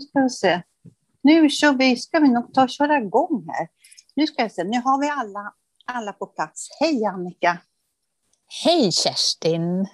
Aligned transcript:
Nu 0.00 0.06
ska 0.06 0.20
vi 0.20 0.30
se. 0.30 0.62
Nu 1.22 1.50
kör 1.50 1.72
vi, 1.72 1.96
ska 1.96 2.18
vi 2.18 2.28
nog 2.28 2.54
ta 2.54 2.62
och 2.62 2.70
köra 2.70 2.98
igång 2.98 3.44
här. 3.48 3.68
Nu 4.16 4.26
ska 4.26 4.44
vi 4.44 4.50
se, 4.50 4.64
nu 4.64 4.80
har 4.80 5.00
vi 5.00 5.08
alla, 5.08 5.54
alla 5.86 6.12
på 6.12 6.26
plats. 6.26 6.68
Hej 6.80 7.04
Annika! 7.04 7.58
Hej 8.64 8.92
Kerstin! 8.92 9.86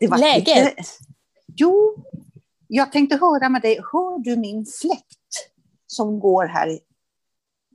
Det 0.00 0.06
var 0.06 0.18
Läget? 0.18 0.64
Lite... 0.64 0.82
Jo, 1.56 2.04
jag 2.66 2.92
tänkte 2.92 3.16
höra 3.16 3.48
med 3.48 3.62
dig. 3.62 3.80
Hör 3.92 4.18
du 4.18 4.36
min 4.36 4.66
fläkt 4.80 5.52
som 5.86 6.20
går 6.20 6.46
här 6.46 6.78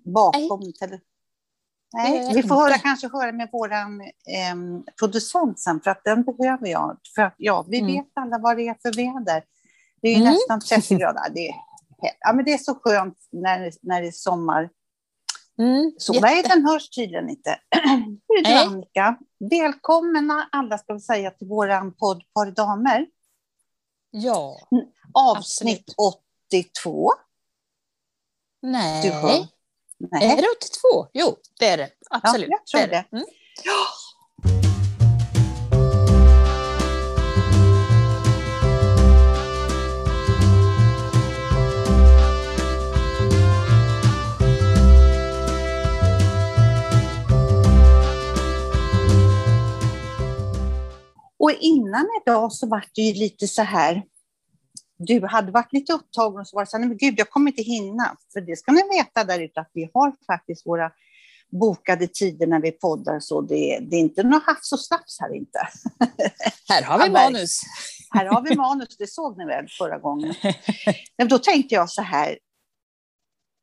bakom? 0.05 0.59
Nej. 0.81 0.99
Nej, 1.93 2.17
jag 2.17 2.33
vi 2.33 2.43
får 2.43 2.55
höra, 2.55 2.77
kanske 2.77 3.07
höra 3.07 3.31
med 3.31 3.49
vår 3.51 3.73
eh, 3.73 4.55
producent 4.99 5.59
sen, 5.59 5.81
för 5.81 5.91
att 5.91 6.03
den 6.03 6.23
behöver 6.23 6.67
jag. 6.67 6.97
För 7.15 7.21
att, 7.21 7.35
ja, 7.37 7.65
vi 7.69 7.79
Mm. 7.79 7.93
vet 7.93 8.11
alla 8.13 8.37
vad 8.37 8.57
det 8.57 8.67
är 8.67 8.77
för 8.81 8.91
väder. 8.95 9.43
Det 10.03 10.07
är 10.09 10.15
Mm. 10.21 10.33
nästan 10.33 10.59
30 10.59 10.95
grader. 10.99 11.29
Det 11.33 11.47
är, 11.47 11.55
ja, 12.19 12.33
men 12.33 12.45
det 12.45 12.53
är 12.53 12.57
så 12.57 12.75
skönt 12.75 13.17
när, 13.31 13.71
när 13.81 14.01
det 14.01 14.07
är 14.07 14.11
sommar. 14.11 14.69
Mm, 15.59 15.91
Så 15.97 16.13
jätte- 16.13 16.25
nej, 16.25 16.43
den 16.43 16.65
hörs 16.65 16.89
tydligen 16.89 17.29
inte. 17.29 17.59
Hur 18.27 18.37
är 18.39 18.43
Nej. 18.43 18.65
Annika? 18.65 19.17
Välkomna 19.51 20.49
alla 20.51 20.77
ska 20.77 20.93
vi 20.93 20.99
säga 20.99 21.31
till 21.31 21.47
våran 21.47 21.93
podd 21.93 22.23
Par 22.33 22.51
damer. 22.51 23.07
Ja, 24.11 24.57
Avsnitt 25.13 25.93
82. 26.51 27.09
nej. 28.61 29.01
Du 29.03 29.11
hör. 29.11 29.29
Är 29.29 29.47
Nej. 30.11 30.35
det 30.37 30.47
82? 30.57 31.07
Jo, 31.13 31.35
det 31.59 31.67
är 31.67 31.77
det. 31.77 31.89
Absolut. 32.09 32.49
jag 32.49 32.65
tror 32.65 32.81
är 32.81 32.87
det. 32.87 33.05
Mm. 33.11 33.25
Innan 51.93 52.07
idag 52.21 52.53
så 52.53 52.67
var 52.67 52.85
det 52.95 53.01
ju 53.01 53.13
lite 53.13 53.47
så 53.47 53.61
här. 53.61 54.03
Du 54.97 55.25
hade 55.25 55.51
varit 55.51 55.73
lite 55.73 55.93
upptagen 55.93 56.39
och 56.39 56.47
så 56.47 56.55
var 56.55 56.63
det 56.63 56.69
så 56.69 56.77
här, 56.77 56.85
men 56.85 56.97
gud, 56.97 57.15
jag 57.17 57.29
kommer 57.29 57.51
inte 57.51 57.63
hinna. 57.63 58.17
För 58.33 58.41
det 58.41 58.55
ska 58.55 58.71
ni 58.71 58.81
veta 58.97 59.23
där 59.23 59.39
ute 59.39 59.59
att 59.59 59.71
vi 59.73 59.89
har 59.93 60.15
faktiskt 60.27 60.65
våra 60.65 60.91
bokade 61.59 62.07
tider 62.07 62.47
när 62.47 62.61
vi 62.61 62.71
poddar 62.71 63.19
så 63.19 63.41
det, 63.41 63.79
det 63.81 63.95
är 63.95 63.99
inte 63.99 64.23
något 64.23 64.43
hafs 64.43 64.71
och 64.71 64.79
slafs 64.79 65.19
här 65.19 65.35
inte. 65.35 65.59
Här 66.69 66.83
har 66.83 67.03
vi 67.03 67.09
manus. 67.09 67.61
Här 68.09 68.25
har 68.25 68.41
vi 68.41 68.55
manus, 68.55 68.97
det 68.97 69.07
såg 69.07 69.37
ni 69.37 69.45
väl 69.45 69.65
förra 69.77 69.99
gången. 69.99 70.33
Men 71.17 71.27
då 71.27 71.39
tänkte 71.39 71.75
jag 71.75 71.89
så 71.89 72.01
här. 72.01 72.39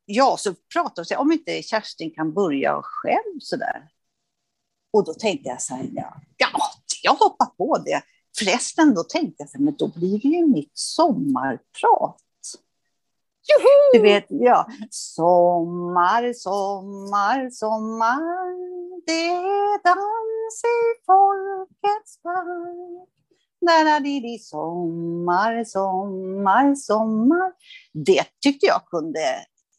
Ja, 0.05 0.35
så 0.37 0.53
pratade 0.73 1.07
vi 1.09 1.15
om 1.15 1.31
inte 1.31 1.63
Kerstin 1.63 2.11
kan 2.15 2.33
börja 2.33 2.81
själv 2.83 3.39
så 3.39 3.55
där. 3.55 3.87
Och 4.93 5.05
då 5.05 5.13
tänkte 5.13 5.49
jag 5.49 5.61
så 5.61 5.75
här, 5.75 5.89
ja, 5.93 6.21
jag 7.03 7.13
hoppar 7.13 7.45
på 7.45 7.77
det. 7.77 8.01
Förresten, 8.39 8.93
då 8.93 9.03
tänkte 9.03 9.35
jag 9.43 9.49
så 9.49 9.57
här, 9.57 9.65
men 9.65 9.75
då 9.77 9.87
blir 9.87 10.19
det 10.21 10.27
ju 10.27 10.47
mitt 10.47 10.71
sommarprat. 10.73 12.17
Du 13.93 13.99
vet, 13.99 14.25
ja. 14.29 14.67
Sommar, 14.89 16.33
sommar, 16.33 17.49
sommar. 17.49 18.21
Det 19.05 19.27
är 19.27 19.83
dans 19.83 20.63
i 20.63 21.03
folkets 21.05 22.21
park. 22.23 23.07
Där 23.61 24.37
sommar, 24.37 25.63
sommar, 25.63 26.75
sommar. 26.75 27.53
Det 27.93 28.23
tyckte 28.41 28.65
jag 28.65 28.85
kunde, 28.85 29.19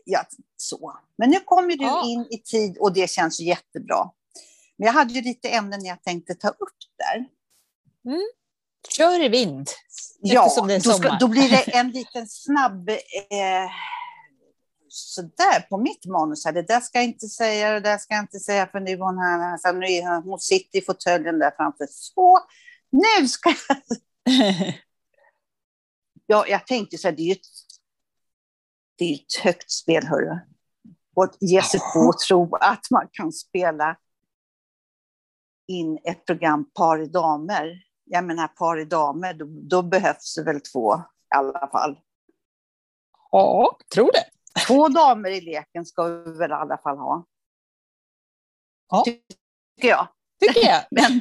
ja, 0.05 0.21
så. 0.57 0.93
Men 1.17 1.31
nu 1.31 1.41
kommer 1.45 1.77
du 1.77 1.85
Ja. 1.85 2.03
in 2.07 2.27
i 2.31 2.39
tid 2.39 2.79
och 2.79 2.93
det 2.93 3.11
känns 3.11 3.41
jättebra. 3.41 4.11
Men 4.77 4.87
jag 4.87 4.93
hade 4.93 5.12
ju 5.12 5.21
lite 5.23 5.49
ämnen 5.49 5.85
jag 5.85 6.03
tänkte 6.03 6.35
ta 6.35 6.49
upp 6.49 6.79
där. 6.99 7.27
Kör 8.88 9.22
i 9.25 9.28
vind. 9.28 9.70
Ja, 10.20 10.54
då, 10.56 10.81
ska, 10.81 11.16
då 11.20 11.28
blir 11.28 11.50
det 11.50 11.62
en 11.78 11.91
liten 11.91 12.26
snabb... 12.28 12.88
Eh, 12.88 13.70
sådär 14.88 15.60
på 15.69 15.78
mitt 15.78 16.06
manus 16.06 16.44
här. 16.44 16.53
Det 16.53 16.62
där 16.62 16.81
ska 16.81 16.98
jag 16.98 17.04
inte 17.04 17.28
säga, 17.28 17.72
det 17.72 17.81
där 17.81 17.98
ska 17.98 18.15
jag 18.15 18.22
inte 18.22 18.41
säga 18.41 18.66
för 18.66 18.81
nu 18.81 18.91
är 18.91 18.98
hon 18.98 19.19
här. 19.19 19.59
Så 19.59 19.72
nu 19.72 19.87
är 19.87 20.15
hon, 20.15 20.22
hon 20.22 20.38
sitter 20.38 20.78
i 20.78 20.82
fåtöljen 20.82 21.38
där 21.38 21.53
framför. 21.56 21.87
Så, 21.91 22.38
nu 22.91 23.28
ska 23.28 23.54
jag... 23.69 23.78
Ja, 26.26 26.47
jag 26.49 26.66
tänkte 26.66 26.99
så 26.99 27.09
här, 27.09 27.16
det 27.16 27.22
är 27.22 27.26
ju 27.26 27.32
ett, 27.32 27.47
det 28.99 29.04
är 29.04 29.14
ett 29.14 29.44
högt 29.44 29.70
spel, 29.70 30.06
hörru. 30.06 30.38
Och 31.16 31.25
att 31.25 31.37
ge 31.41 31.62
sig 31.62 31.81
på 31.94 32.00
och 32.00 32.19
tro 32.19 32.56
att 32.56 32.91
man 32.91 33.09
kan 33.12 33.32
spela 33.32 33.97
in 35.69 35.99
ett 36.04 36.26
program 36.26 36.70
par 36.70 37.06
damer. 37.06 37.82
Jag 38.05 38.25
menar 38.25 38.49
par 38.49 38.79
i 38.79 38.85
damer, 38.85 39.35
då, 39.35 39.45
då 39.49 39.83
behövs 39.83 40.35
det 40.35 40.43
väl 40.43 40.61
två 40.61 40.95
i 40.97 41.35
alla 41.35 41.69
fall. 41.73 41.99
ja, 43.31 43.79
tror 43.95 44.13
det. 44.13 44.25
Två 44.67 44.89
damer 44.89 45.31
i 45.31 45.41
leken 45.41 45.87
ska 45.87 46.05
vi 46.05 46.39
väl 46.39 46.51
i 46.51 46.55
alla 46.55 46.79
fall 46.79 46.99
ha. 46.99 47.27
Ja. 48.91 49.05
Tycker 49.05 49.89
jag. 49.89 50.09
Tycker 50.41 50.69
jag. 50.69 50.83
Men 50.91 51.21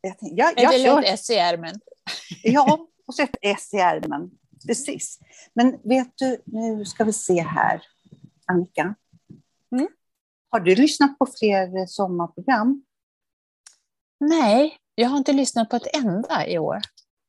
jag, 0.00 0.16
jag, 0.20 0.52
jag 0.56 0.74
Eller 0.74 0.98
ett 0.98 1.04
S 1.20 1.30
i 1.30 1.34
ärmen. 1.34 1.80
Ja, 2.42 2.88
och 3.06 3.14
så 3.14 3.22
ett 3.22 3.36
S 3.42 3.74
i 3.74 3.76
ärmen. 3.76 4.30
Precis. 4.66 5.18
Men 5.54 5.80
vet 5.84 6.12
du, 6.14 6.42
nu 6.44 6.84
ska 6.84 7.04
vi 7.04 7.12
se 7.12 7.42
här. 7.42 7.82
Annika. 8.46 8.94
Mm. 9.72 9.88
Har 10.50 10.60
du 10.60 10.74
lyssnat 10.74 11.18
på 11.18 11.26
fler 11.38 11.86
sommarprogram? 11.86 12.84
Nej, 14.20 14.78
jag 14.94 15.08
har 15.08 15.18
inte 15.18 15.32
lyssnat 15.32 15.70
på 15.70 15.76
ett 15.76 15.96
enda 15.96 16.46
i 16.46 16.58
år. 16.58 16.80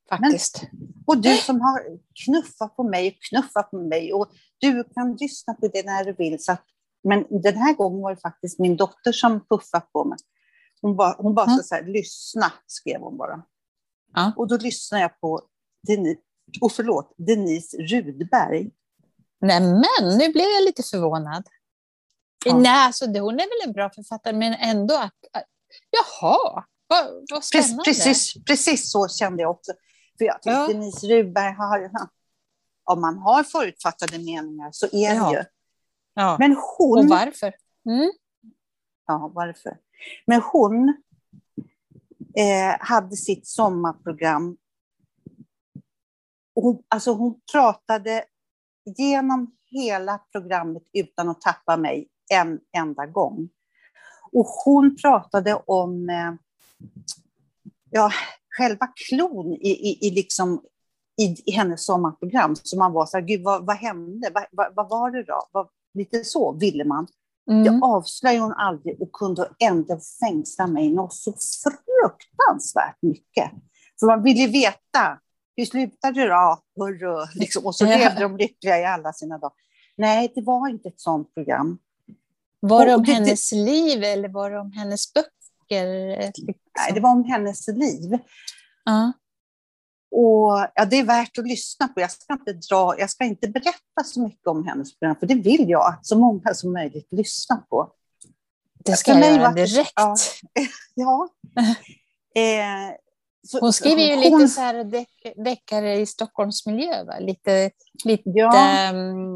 Faktiskt. 0.09 0.63
Och 1.07 1.17
du 1.17 1.37
som 1.37 1.61
har 1.61 1.81
knuffat 2.25 2.75
på 2.75 2.83
mig 2.83 3.07
och 3.07 3.23
knuffat 3.29 3.71
på 3.71 3.77
mig. 3.77 4.13
Och 4.13 4.27
du 4.57 4.83
kan 4.83 5.15
lyssna 5.15 5.53
på 5.53 5.67
det 5.67 5.85
när 5.85 6.05
du 6.05 6.13
vill. 6.13 6.43
Så 6.43 6.51
att, 6.51 6.63
men 7.03 7.25
den 7.41 7.57
här 7.57 7.73
gången 7.73 8.01
var 8.01 8.15
det 8.15 8.21
faktiskt 8.21 8.59
min 8.59 8.77
dotter 8.77 9.11
som 9.11 9.45
puffade 9.49 9.85
på 9.93 10.03
mig. 10.05 10.17
Hon 10.81 10.95
bara, 10.95 11.15
hon 11.17 11.35
bara 11.35 11.45
Mm. 11.45 11.63
så 11.63 11.75
här, 11.75 11.83
lyssna, 11.83 12.53
skrev 12.67 13.01
hon 13.01 13.17
bara. 13.17 13.43
Ja. 14.13 14.33
Och 14.37 14.47
då 14.47 14.57
lyssnade 14.57 15.01
jag 15.01 15.19
på 15.19 15.41
Denise, 15.87 16.21
och 16.61 16.71
förlåt, 16.71 17.13
Denise 17.17 17.77
Rudberg. 17.77 18.71
Nej, 19.41 19.61
men 19.61 20.17
nu 20.17 20.31
blev 20.31 20.45
jag 20.45 20.63
lite 20.63 20.83
förvånad. 20.83 21.43
Ja. 22.45 22.57
Nej, 22.57 22.85
alltså, 22.85 23.05
hon 23.05 23.33
är 23.39 23.61
väl 23.63 23.67
en 23.67 23.73
bra 23.73 23.89
författare, 23.89 24.33
men 24.33 24.53
ändå 24.53 25.09
jaha, 25.89 26.63
vad, 26.87 27.43
spännande. 27.43 27.83
precis, 27.83 28.33
precis 28.45 28.91
så 28.91 29.07
kände 29.07 29.41
jag 29.41 29.51
också. 29.51 29.71
För 30.17 30.25
jag 30.25 30.35
tyckte 30.35 30.49
Ja. 30.49 30.67
Denise 30.67 31.07
Rudberg 31.07 31.53
har, 31.53 31.91
om 32.83 33.01
man 33.01 33.17
har 33.17 33.43
förutfattade 33.43 34.17
meningar 34.19 34.69
så 34.71 34.85
är 34.85 35.09
det 35.09 35.15
Ja. 35.15 35.33
ju. 35.33 35.43
Ja. 36.13 36.35
Men 36.39 36.51
Och 36.51 36.57
hon, 36.77 37.07
varför? 37.07 37.53
Mm. 37.89 38.11
ja 39.07 39.31
varför? 39.35 39.77
Men 40.27 40.41
hon 40.41 40.89
eh, 42.37 42.75
hade 42.79 43.15
sitt 43.15 43.47
sommarprogram. 43.47 44.57
Och 46.55 46.63
Hon, 46.63 46.83
alltså 46.87 47.11
hon 47.13 47.39
pratade 47.51 48.25
genom 48.97 49.55
hela 49.65 50.17
programmet 50.31 50.83
utan 50.93 51.29
att 51.29 51.41
tappa 51.41 51.77
mig 51.77 52.09
en 52.33 52.59
enda 52.77 53.05
gång. 53.05 53.49
Och 54.31 54.45
hon 54.45 54.95
pratade 55.01 55.55
om 55.55 56.09
eh, 56.09 56.33
ja, 57.89 58.11
själva 58.57 58.87
klon 58.87 59.53
i, 59.53 59.69
i, 59.69 60.07
i, 60.07 60.11
liksom, 60.11 60.61
i, 61.21 61.35
i 61.45 61.51
hennes 61.51 61.85
sommarprogram. 61.85 62.55
Så 62.55 62.77
man 62.77 62.93
var 62.93 63.05
så 63.05 63.17
här, 63.17 63.25
gud 63.25 63.43
vad, 63.43 63.65
vad 63.65 63.75
hände? 63.75 64.31
Vad, 64.33 64.45
vad, 64.51 64.75
vad 64.75 64.89
var 64.89 65.11
det 65.11 65.23
då? 65.23 65.47
Vad, 65.51 65.67
lite 65.93 66.23
så 66.23 66.53
ville 66.53 66.85
man. 66.85 67.07
Mm. 67.51 67.63
Det 67.63 67.85
avslöjade 67.85 68.43
hon 68.43 68.53
aldrig 68.53 69.01
och 69.01 69.11
kunde 69.11 69.49
ändå 69.59 69.99
fängsla 70.19 70.67
mig 70.67 70.93
något 70.93 71.13
så 71.13 71.33
fruktansvärt 71.63 72.97
mycket. 73.01 73.51
För 73.99 74.07
man 74.07 74.23
ville 74.23 74.47
veta, 74.47 75.19
hur 75.55 75.65
slutade 75.65 76.21
det 76.21 76.27
då? 76.27 76.59
Hurra, 76.75 77.27
liksom. 77.35 77.65
Och 77.65 77.75
så 77.75 77.85
levde 77.85 78.21
de 78.21 78.37
lyckliga 78.37 78.79
i 78.79 78.85
alla 78.85 79.13
sina 79.13 79.37
dagar. 79.37 79.53
Nej, 79.97 80.31
det 80.35 80.41
var 80.41 80.69
inte 80.69 80.89
ett 80.89 80.99
sånt 80.99 81.33
program. 81.33 81.77
Var 82.59 82.85
det 82.85 82.95
om 82.95 83.03
det- 83.03 83.11
det- 83.11 83.13
hennes 83.13 83.51
liv 83.51 84.03
eller 84.03 84.29
var 84.29 84.51
det 84.51 84.59
om 84.59 84.71
hennes 84.71 85.13
böcker? 85.13 85.31
Liksom? 85.69 86.55
Nej, 86.77 86.91
det 86.93 86.99
var 86.99 87.11
om 87.11 87.23
hennes 87.23 87.67
liv. 87.67 88.19
Ja. 88.85 89.13
Och 90.11 90.67
ja, 90.75 90.85
det 90.85 90.99
är 90.99 91.03
värt 91.03 91.37
att 91.37 91.47
lyssna 91.47 91.87
på. 91.87 92.01
Jag 92.01 92.11
ska, 92.11 92.33
inte 92.33 92.53
dra, 92.53 92.99
jag 92.99 93.09
ska 93.09 93.23
inte 93.23 93.47
berätta 93.47 94.03
så 94.05 94.21
mycket 94.21 94.47
om 94.47 94.67
hennes 94.67 94.99
program, 94.99 95.15
för 95.19 95.27
det 95.27 95.35
vill 95.35 95.69
jag 95.69 95.93
att 95.93 96.05
så 96.05 96.17
många 96.17 96.53
som 96.53 96.73
möjligt 96.73 97.07
lyssnar 97.11 97.57
på. 97.57 97.91
Det 98.85 98.95
ska 98.95 99.11
jag 99.11 99.31
göra 99.31 99.51
direkt. 99.51 99.91
ja. 99.95 100.15
Ja. 100.95 101.29
Eh, 102.37 102.95
hon 103.61 103.73
skriver 103.73 104.01
ju 104.01 104.13
hon, 104.13 104.39
lite 104.39 104.47
så 104.47 104.61
här 104.61 104.83
deck, 104.83 105.33
deckare 105.35 105.95
i 105.95 106.05
Stockholmsmiljö, 106.05 107.03
va? 107.03 107.19
lite, 107.19 107.71
lite 108.03 108.29
ja. 108.29 108.91
um, 108.93 109.35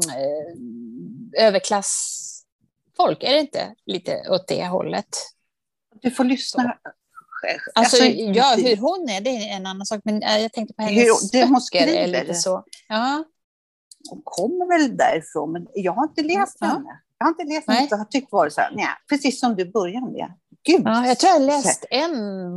överklassfolk, 1.38 3.22
är 3.22 3.32
det 3.34 3.40
inte 3.40 3.74
lite 3.86 4.28
åt 4.30 4.48
det 4.48 4.66
hållet? 4.66 5.16
Du 6.02 6.10
får 6.10 6.24
lyssna. 6.24 6.62
Så. 6.62 6.68
Alltså, 7.48 7.70
alltså, 7.74 8.04
ja, 8.04 8.54
hur 8.56 8.76
hon 8.76 9.08
är, 9.08 9.20
det 9.20 9.30
är 9.30 9.56
en 9.56 9.66
annan 9.66 9.86
sak, 9.86 10.00
men 10.04 10.20
jag 10.20 10.52
tänkte 10.52 10.74
på 10.74 10.82
hennes 10.82 11.34
hur, 11.34 11.46
hon 11.46 11.60
skriver. 11.60 11.92
Är 11.92 12.06
lite 12.06 12.34
så. 12.34 12.64
Ja. 12.88 13.24
Hon 14.10 14.22
kommer 14.24 14.78
väl 14.78 14.96
därifrån, 14.96 15.52
men 15.52 15.66
jag 15.74 15.92
har 15.92 16.04
inte 16.04 16.22
läst 16.22 16.56
ja. 16.60 16.66
henne. 16.66 17.00
Jag 17.18 17.26
har 17.26 17.30
inte 17.30 17.54
läst 17.54 17.68
henne 17.68 17.88
och 17.92 17.98
har 17.98 18.04
tyckt 18.04 18.32
varit 18.32 18.52
så 18.52 18.60
här, 18.60 18.72
nej, 18.74 18.86
precis 19.08 19.40
som 19.40 19.56
du 19.56 19.72
började 19.72 20.06
med. 20.06 20.32
Gud. 20.62 20.82
Ja, 20.84 21.06
jag 21.06 21.18
tror 21.18 21.32
jag 21.32 21.42
läst 21.42 21.84
en 21.90 22.12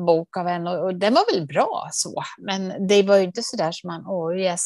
bok 0.06 0.38
av 0.38 0.48
henne 0.48 0.70
och, 0.70 0.86
och 0.86 0.96
den 0.96 1.14
var 1.14 1.34
väl 1.34 1.48
bra 1.48 1.90
så, 1.92 2.24
men 2.38 2.88
det 2.88 3.04
var 3.04 3.18
ju 3.18 3.24
inte 3.24 3.44
så 3.44 3.58
där 3.58 3.72
som 3.72 3.88
man, 3.88 4.08
åh 4.08 4.30
oh, 4.30 4.40
yes. 4.40 4.62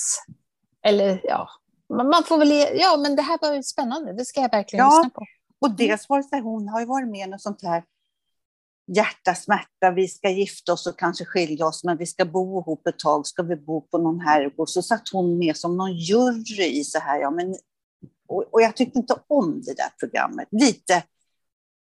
Eller 0.86 1.22
ja, 1.24 1.50
man 1.90 2.24
får 2.24 2.38
väl, 2.38 2.80
ja 2.80 2.98
men 2.98 3.16
det 3.16 3.22
här 3.22 3.38
var 3.42 3.54
ju 3.54 3.64
spännande, 3.64 4.14
det 4.14 4.26
ska 4.26 4.42
jag 4.42 4.52
verkligen 4.52 4.86
ja, 4.86 4.98
lyssna 4.98 5.10
på. 5.10 5.26
Och 5.62 5.72
dels 5.72 6.10
var 6.10 6.18
det 6.18 6.24
så 6.24 6.36
här, 6.36 6.44
hon 6.44 6.68
har 6.68 6.80
ju 6.80 6.86
varit 6.86 7.08
med 7.08 7.28
i 7.28 7.32
något 7.32 7.42
sånt 7.42 7.64
här 7.64 7.84
hjärta, 8.96 9.36
smärta, 9.36 9.92
vi 9.96 10.08
ska 10.08 10.30
gifta 10.30 10.74
oss 10.74 10.88
och 10.88 11.00
kanske 11.00 11.26
skilja 11.26 11.68
oss, 11.68 11.84
men 11.84 11.98
vi 11.98 12.06
ska 12.06 12.26
bo 12.26 12.62
ihop 12.62 12.88
ett 12.88 13.00
tag, 13.00 13.28
ska 13.28 13.44
vi 13.44 13.56
bo 13.56 13.82
på 13.82 13.98
någon 13.98 14.20
herrgård? 14.20 14.70
Så 14.70 14.82
satt 14.82 15.10
hon 15.14 15.38
med 15.38 15.58
som 15.58 15.78
någon 15.78 15.94
jury 15.94 16.80
i 16.80 16.84
så 16.84 17.00
här, 17.00 17.20
ja 17.20 17.32
men, 17.32 17.56
och, 18.28 18.44
och 18.52 18.62
jag 18.62 18.76
tyckte 18.76 19.00
inte 19.00 19.16
om 19.28 19.62
det 19.62 19.74
där 19.74 19.90
programmet. 20.00 20.48
Lite 20.52 21.04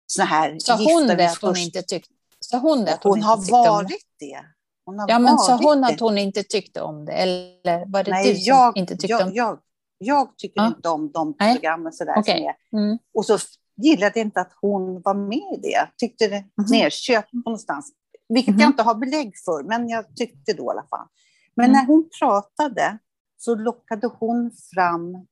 så 0.08 0.22
här... 0.22 0.60
Sa 0.60 0.76
hon 0.76 1.08
det 1.08 1.32
att 1.32 1.42
hon 1.42 1.58
inte 1.58 1.82
tyckte? 1.82 2.14
Sa 2.40 2.58
hon 2.58 2.86
det 2.86 2.94
att 2.94 3.04
hon, 3.04 3.12
hon 3.12 3.24
har 3.24 3.52
varit 3.52 4.08
det? 4.20 4.40
Hon 4.86 5.00
har 5.00 5.10
ja, 5.10 5.20
men 5.20 5.38
sa 5.38 5.58
hon 5.58 5.82
det. 5.82 5.88
att 5.88 6.00
hon 6.00 6.18
inte 6.18 6.44
tyckte 6.44 6.82
om 6.82 7.06
det? 7.06 7.12
Eller 7.12 7.92
var 7.92 8.04
det 8.04 8.12
Nej, 8.12 8.34
du 8.34 8.36
som 8.36 8.44
jag, 8.46 8.78
inte 8.78 8.96
tyckte 8.96 9.08
jag, 9.08 9.22
om 9.22 9.30
det? 9.30 9.36
Jag, 9.36 9.60
jag 9.98 10.38
tycker 10.38 10.62
ja. 10.62 10.68
inte 10.68 10.90
om 10.90 11.12
de 11.12 11.38
programmen 11.38 11.94
sådär 11.94 12.20
okay. 12.20 12.38
som 12.38 12.46
är. 12.46 12.84
Mm. 12.84 12.98
Och 13.14 13.26
så 13.26 13.38
gillade 13.78 14.20
inte 14.20 14.42
att 14.42 14.54
hon 14.62 15.02
var 15.02 15.14
med 15.14 15.58
i 15.58 15.60
det. 15.62 15.90
Tyckte 15.98 16.28
det 16.28 16.36
mm. 16.36 16.70
nerköpt 16.72 17.34
någonstans. 17.34 17.92
Vilket 18.30 18.52
mm. 18.52 18.62
jag 18.62 18.70
inte 18.70 18.84
har 18.84 18.96
belägg 18.96 19.34
för, 19.46 19.64
men 19.64 19.90
jag 19.90 20.16
tyckte 20.16 20.54
då 20.54 20.64
i 20.64 20.70
alla 20.70 20.88
fall. 20.90 21.08
Men 21.56 21.66
mm. 21.66 21.74
när 21.74 21.86
hon 21.86 22.10
pratade 22.20 22.98
så 23.38 23.56
lockade 23.56 24.08
hon 24.08 24.52
fram 24.74 25.28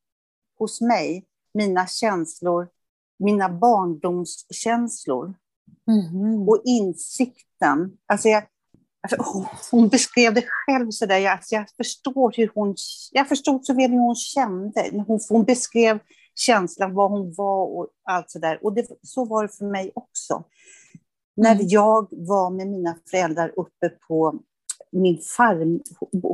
hos 0.59 0.81
mig 0.81 1.25
mina 1.53 1.87
känslor, 1.87 2.67
mina 3.19 3.49
barndomskänslor. 3.49 5.33
Mm. 5.87 6.49
Och 6.49 6.61
insikten. 6.65 7.97
Alltså 8.05 8.29
jag, 8.29 8.43
alltså 9.01 9.47
hon 9.71 9.87
beskrev 9.87 10.33
det 10.33 10.45
själv 10.47 10.91
så 10.91 11.05
där. 11.05 11.17
Jag, 11.17 11.33
alltså 11.33 11.55
jag, 11.55 11.69
förstår 11.77 12.33
hur 12.37 12.51
hon, 12.55 12.75
jag 13.11 13.27
förstod 13.27 13.65
så 13.65 13.73
väl 13.73 13.91
hur 13.91 13.99
hon 13.99 14.15
kände. 14.15 15.03
Hon, 15.07 15.19
hon 15.29 15.43
beskrev 15.43 15.99
känslan, 16.35 16.93
vad 16.93 17.11
hon 17.11 17.33
var 17.33 17.65
och 17.65 17.87
allt 18.03 18.31
så 18.31 18.39
där. 18.39 18.65
Och 18.65 18.73
det, 18.73 18.87
så 19.01 19.25
var 19.25 19.43
det 19.43 19.49
för 19.49 19.65
mig 19.65 19.91
också. 19.95 20.33
Mm. 20.33 21.57
När 21.57 21.65
jag 21.73 22.07
var 22.11 22.49
med 22.49 22.67
mina 22.67 22.97
föräldrar 23.11 23.53
uppe 23.57 23.89
på 24.07 24.39
min 24.91 25.21
farm, 25.37 25.81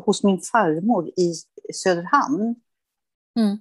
hos 0.05 0.23
min 0.23 0.41
farmor 0.41 1.07
i 1.07 1.33
Söderhamn. 1.73 2.55
Mm. 3.39 3.57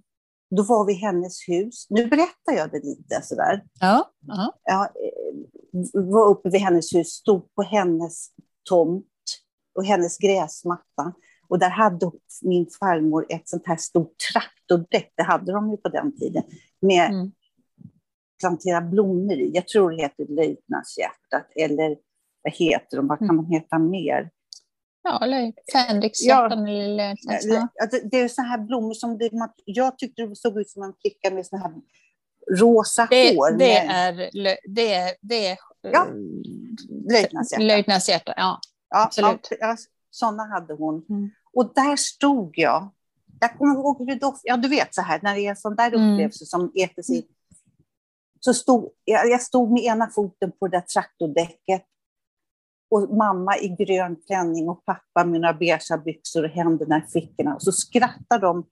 Då 0.56 0.62
var 0.62 0.84
vi 0.84 0.92
i 0.92 0.96
hennes 0.96 1.48
hus. 1.48 1.86
Nu 1.90 2.06
berättar 2.06 2.52
jag 2.52 2.70
det 2.70 2.84
lite 2.84 3.22
sådär. 3.22 3.64
Ja, 3.80 4.10
uh 4.32 4.48
ja, 4.64 4.84
eh, 4.84 6.00
var 6.02 6.28
uppe 6.28 6.50
vid 6.50 6.60
hennes 6.60 6.94
hus, 6.94 7.08
stod 7.08 7.54
på 7.54 7.62
hennes 7.62 8.28
tomt 8.68 9.06
och 9.74 9.84
hennes 9.84 10.18
gräsmatta. 10.18 11.14
Och 11.50 11.58
där 11.58 11.70
hade 11.70 12.10
min 12.42 12.66
farmor 12.80 13.26
ett 13.28 13.48
sånt 13.48 13.66
här 13.66 13.76
stort 13.76 14.14
traktordäck, 14.32 15.12
det 15.16 15.22
hade 15.22 15.52
de 15.52 15.70
ju 15.70 15.76
på 15.76 15.88
den 15.88 16.16
tiden, 16.16 16.42
med 16.80 17.10
mm. 17.10 17.32
plantera 18.40 18.80
blommor 18.80 19.32
i. 19.32 19.50
Jag 19.54 19.68
tror 19.68 19.90
det 19.90 20.02
heter 20.02 20.26
löjtnantshjärtat, 20.28 21.46
eller 21.56 21.96
vad 22.42 22.52
heter 22.52 22.96
de, 22.96 23.06
vad 23.06 23.18
kan 23.18 23.30
mm. 23.30 23.36
de 23.36 23.52
heta 23.54 23.78
mer? 23.78 24.30
Ja, 25.02 25.24
eller 25.24 25.52
fänrikshjärtan. 25.72 26.66
Ja, 26.66 26.74
eller, 26.74 27.16
det, 27.90 28.10
det 28.10 28.20
är 28.20 28.28
så 28.28 28.42
här 28.42 28.58
blommor 28.58 28.94
som 28.94 29.18
det, 29.18 29.30
jag 29.64 29.98
tyckte 29.98 30.26
det 30.26 30.36
såg 30.36 30.60
ut 30.60 30.70
som 30.70 30.82
en 30.82 30.94
flicka 31.00 31.30
med 31.30 31.46
såna 31.46 31.62
här 31.62 31.72
rosa 32.58 33.06
det, 33.10 33.36
hår. 33.36 33.58
Det 33.58 33.76
är, 33.76 34.30
det 34.74 34.94
är, 34.94 35.14
det 35.20 35.46
är 35.46 35.58
ja, 35.80 36.06
löjtnantshjärta. 37.58 38.34
Ja, 38.36 38.60
ja, 38.90 39.04
absolut. 39.04 39.48
Ja, 39.60 39.76
sådana 40.10 40.42
hade 40.42 40.74
hon. 40.74 41.06
Mm. 41.08 41.30
Och 41.54 41.72
där 41.74 41.96
stod 41.96 42.58
jag. 42.58 42.90
Jag 43.40 43.58
kommer 43.58 43.74
ihåg 43.74 43.98
hur 43.98 44.06
det 44.06 44.32
Ja, 44.42 44.56
du 44.56 44.68
vet 44.68 44.94
så 44.94 45.02
här, 45.02 45.20
när 45.22 45.34
det 45.34 45.40
är 45.40 45.50
en 45.50 45.56
sån 45.56 45.76
där 45.76 45.92
mm. 45.92 46.12
upplevelse 46.12 46.46
som 46.46 46.72
äter 46.74 47.02
sig 47.02 47.28
så 48.40 48.54
stod 48.54 48.90
jag, 49.04 49.30
jag 49.30 49.42
stod 49.42 49.72
med 49.72 49.82
ena 49.82 50.10
foten 50.10 50.52
på 50.52 50.68
det 50.68 50.76
där 50.76 50.84
traktordäcket 50.84 51.86
och 52.90 53.16
mamma 53.16 53.58
i 53.58 53.68
grön 53.68 54.16
klänning 54.26 54.68
och 54.68 54.84
pappa 54.84 55.24
med 55.24 55.40
några 55.40 55.54
beiga 55.54 55.98
byxor 56.04 56.44
och 56.44 56.50
händerna 56.50 56.98
i 56.98 57.10
fickorna. 57.10 57.54
Och 57.54 57.62
så 57.62 57.72
skrattade 57.72 58.46
de. 58.46 58.66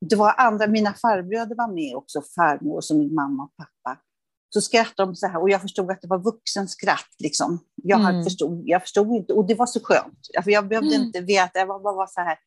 Det 0.00 0.16
var 0.16 0.34
andra, 0.38 0.66
mina 0.66 0.94
farbröder 0.94 1.54
var 1.54 1.74
med 1.74 1.96
också, 1.96 2.22
farmor 2.34 2.76
och 2.76 2.84
så 2.84 2.96
min 2.96 3.14
mamma 3.14 3.42
och 3.42 3.56
pappa 3.56 4.00
så 4.50 4.60
skrattade 4.60 5.10
de 5.10 5.16
så 5.16 5.26
här 5.26 5.42
och 5.42 5.50
jag 5.50 5.62
förstod 5.62 5.90
att 5.90 6.02
det 6.02 6.08
var 6.08 6.18
vuxenskratt. 6.18 7.14
Liksom. 7.18 7.64
Jag, 7.74 8.00
mm. 8.00 8.24
förstod, 8.24 8.62
jag 8.64 8.82
förstod 8.82 9.16
inte, 9.16 9.32
och 9.32 9.46
det 9.46 9.54
var 9.54 9.66
så 9.66 9.80
skönt. 9.82 10.18
För 10.44 10.50
jag 10.50 10.68
behövde 10.68 10.94
mm. 10.94 11.06
inte 11.06 11.20
veta, 11.20 11.58
jag 11.58 11.66
var 11.66 11.80
bara 11.80 12.06
så 12.06 12.20
här, 12.20 12.38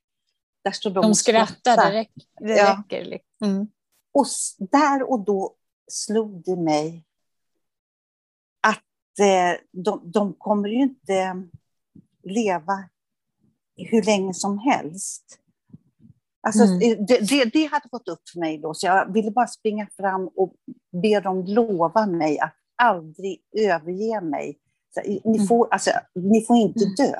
där 0.64 0.72
stod 0.72 0.94
de, 0.94 1.02
de 1.02 1.10
och 1.10 1.18
skrattade. 1.18 1.84
Det, 1.84 1.92
räck, 1.92 2.12
det 2.40 2.58
ja. 2.58 2.78
räcker. 2.78 3.06
Liksom. 3.06 3.50
Mm. 3.50 3.68
Och 4.14 4.26
där 4.72 5.12
och 5.12 5.26
då 5.26 5.56
slog 5.92 6.44
det 6.46 6.56
mig 6.56 7.06
att 8.68 9.20
eh, 9.20 9.60
de, 9.72 10.12
de 10.12 10.34
kommer 10.34 10.70
ju 10.70 10.82
inte 10.82 11.44
leva 12.24 12.90
hur 13.76 14.02
länge 14.02 14.34
som 14.34 14.60
helst. 14.60 15.40
Alltså, 16.48 16.64
mm. 16.64 16.80
det, 16.80 17.30
det, 17.30 17.46
det, 17.46 17.66
hade 17.66 17.90
fått 17.90 18.08
upp 18.08 18.30
för 18.34 18.40
mig 18.40 18.58
då, 18.58 18.74
så 18.74 18.88
jag 18.88 19.14
ville 19.14 19.32
bara 19.32 19.48
springa 19.48 19.88
fram 19.98 20.28
och 20.36 20.54
be 21.02 21.20
dem 21.20 21.46
lova 21.46 22.06
mig 22.06 22.40
att 22.40 22.54
aldrig 22.84 23.42
överge 23.58 24.22
mig. 24.22 24.58
Så, 24.94 25.02
ni, 25.10 25.22
mm. 25.26 25.48
får, 25.48 25.68
alltså, 25.72 25.92
ni 26.16 26.46
får 26.46 26.58
inte 26.58 26.86
mm. 26.86 26.96
dö. 26.96 27.20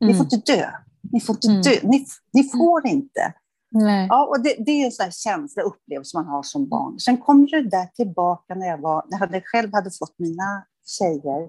Ni 0.00 0.14
får 0.14 0.24
mm. 0.24 0.28
inte 0.32 0.52
dö. 0.52 0.70
Ni 1.12 1.20
får 1.20 1.34
inte 1.34 1.70
dö. 1.70 1.76
Ni, 1.82 2.06
ni 2.32 2.44
får 2.44 2.86
inte. 2.86 3.34
Nej. 3.70 4.06
Ja, 4.10 4.26
och 4.26 4.42
det, 4.42 4.54
det 4.58 4.70
är 4.70 4.84
en 4.84 4.92
sån 4.92 5.10
känsla, 5.10 5.62
upplevelse 5.62 6.16
man 6.16 6.26
har 6.26 6.42
som 6.42 6.68
barn. 6.68 6.98
Sen 6.98 7.18
kom 7.18 7.46
det 7.46 7.70
där 7.70 7.86
tillbaka 7.86 8.54
när 8.54 8.66
jag, 8.66 8.78
var, 8.78 9.04
när 9.10 9.32
jag 9.32 9.42
själv 9.44 9.72
hade 9.72 9.90
fått 9.90 10.18
mina 10.18 10.66
tjejer. 10.98 11.48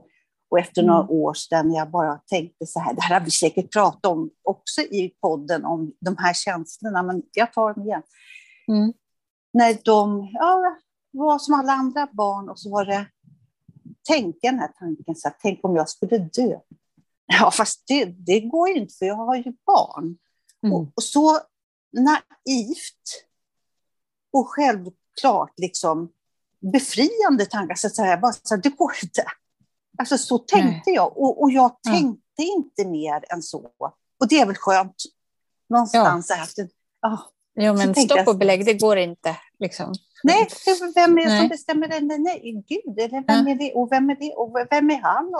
Och 0.50 0.60
efter 0.60 0.82
mm. 0.82 0.96
några 0.96 1.10
år 1.10 1.34
sedan 1.34 1.74
jag 1.74 1.92
bara 1.92 2.18
tänkte 2.18 2.66
så 2.66 2.80
här, 2.80 2.94
det 2.94 3.01
här 3.01 3.20
har 3.20 3.25
vi 3.25 3.32
säkert 3.32 3.74
pratat 3.74 4.06
om 4.06 4.30
också 4.44 4.82
i 4.82 5.13
podden, 5.22 5.66
om 5.66 5.94
de 6.00 6.18
här 6.18 6.34
känslorna, 6.34 7.04
men 7.04 7.24
jag 7.34 7.54
tar 7.54 7.74
dem 7.74 7.84
igen. 7.84 8.01
Mm. 8.68 8.94
När 9.54 9.77
de 9.84 10.30
ja, 10.34 10.77
var 11.12 11.39
som 11.39 11.54
alla 11.54 11.74
andra 11.74 12.08
barn 12.12 12.50
och 12.50 12.60
så 12.60 12.72
var 12.72 12.86
det, 12.86 13.08
tänka 14.08 14.51
den 14.51 14.60
här 14.60 14.72
tanken, 14.80 15.16
så 15.16 15.27
här, 15.27 15.38
tänk 15.42 15.60
om 15.66 15.75
jag 15.75 15.89
skulle 15.89 16.18
dö. 16.18 16.60
Ja, 17.25 17.51
fast 17.51 17.84
det, 17.88 18.06
det 18.06 18.39
går 18.39 18.70
ju 18.70 18.75
inte, 18.75 18.94
för 18.94 19.06
jag 19.06 19.16
har 19.16 19.36
ju 19.36 19.54
barn. 19.66 20.18
Mm. 20.63 20.75
Och, 20.75 20.88
och, 20.96 21.04
så 21.04 21.39
naivt 21.92 23.27
och 24.34 24.50
självklart 24.50 25.54
liksom 25.58 26.12
befriande 26.72 27.46
tankar, 27.46 27.75
så 27.75 27.88
att 27.88 27.96
säga, 27.96 28.18
bara 28.18 28.34
så 28.34 28.56
här, 28.56 28.62
det 28.62 28.70
går 28.70 28.92
inte. 29.04 29.25
Alltså 29.98 30.18
så 30.18 30.38
tänkte 30.38 30.82
Nej. 30.86 30.96
jag 30.96 31.18
och, 31.18 31.42
och 31.42 31.51
jag 31.51 31.82
tänkte 31.84 32.22
ja. 32.36 32.56
inte 32.56 32.86
mer 32.86 33.24
än 33.34 33.42
så. 33.42 33.72
Och 34.20 34.27
det 34.30 34.39
är 34.39 34.46
väl 34.46 34.56
skönt 34.56 34.96
någonstans 35.70 36.30
ja. 36.30 36.44
efter. 36.44 36.63
Oh, 37.08 37.22
jo, 37.56 37.74
men 37.74 37.96
stopp 37.96 38.27
och 38.27 38.38
belägg, 38.38 38.66
det 38.66 38.74
går 38.74 38.98
inte. 38.98 39.36
Liksom. 39.60 39.94
Nej, 40.24 40.48
vem 40.96 41.18
är 41.18 41.25
det 41.25 41.39
som 41.39 41.48
bestämmer 41.48 41.88
det? 41.88 42.18
Nej, 42.18 42.63
Gud, 42.68 43.00
eller 43.00 43.27
vem 43.27 43.48
ja. 43.48 43.54
är 43.54 43.56
det? 43.56 43.74
Och 43.74 43.92
vem 43.92 44.10
är 44.10 44.16
det? 44.16 44.34
Och 44.34 44.56
vem 44.70 44.89
är 44.89 45.01
han? 45.01 45.32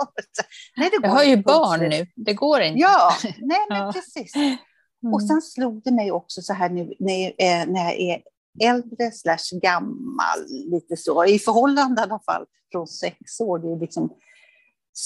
nej, 0.76 0.90
det 0.90 0.98
jag 1.02 1.10
har 1.10 1.24
ju 1.24 1.36
barn 1.36 1.80
nu, 1.80 2.06
det 2.16 2.34
går 2.34 2.60
inte. 2.60 2.80
Ja, 2.80 3.12
nej, 3.22 3.66
men 3.68 3.78
ja. 3.78 3.92
precis. 3.92 4.36
Mm. 4.36 5.14
Och 5.14 5.22
sen 5.22 5.42
slog 5.42 5.82
det 5.84 5.90
mig 5.90 6.12
också 6.12 6.42
så 6.42 6.52
här 6.52 6.70
nu 6.70 6.94
när 6.98 7.24
jag, 7.24 7.68
när 7.68 7.84
jag 7.84 8.00
är 8.00 8.22
äldre 8.60 9.10
slash 9.12 9.58
gammal, 9.62 10.46
lite 10.48 10.96
så, 10.96 11.24
i 11.24 11.38
förhållande 11.38 12.00
i 12.00 12.04
alla 12.04 12.20
fall, 12.26 12.44
från 12.72 12.86
sex 12.86 13.40
år. 13.40 13.58
Det 13.58 13.72
är 13.72 13.80
liksom 13.80 14.10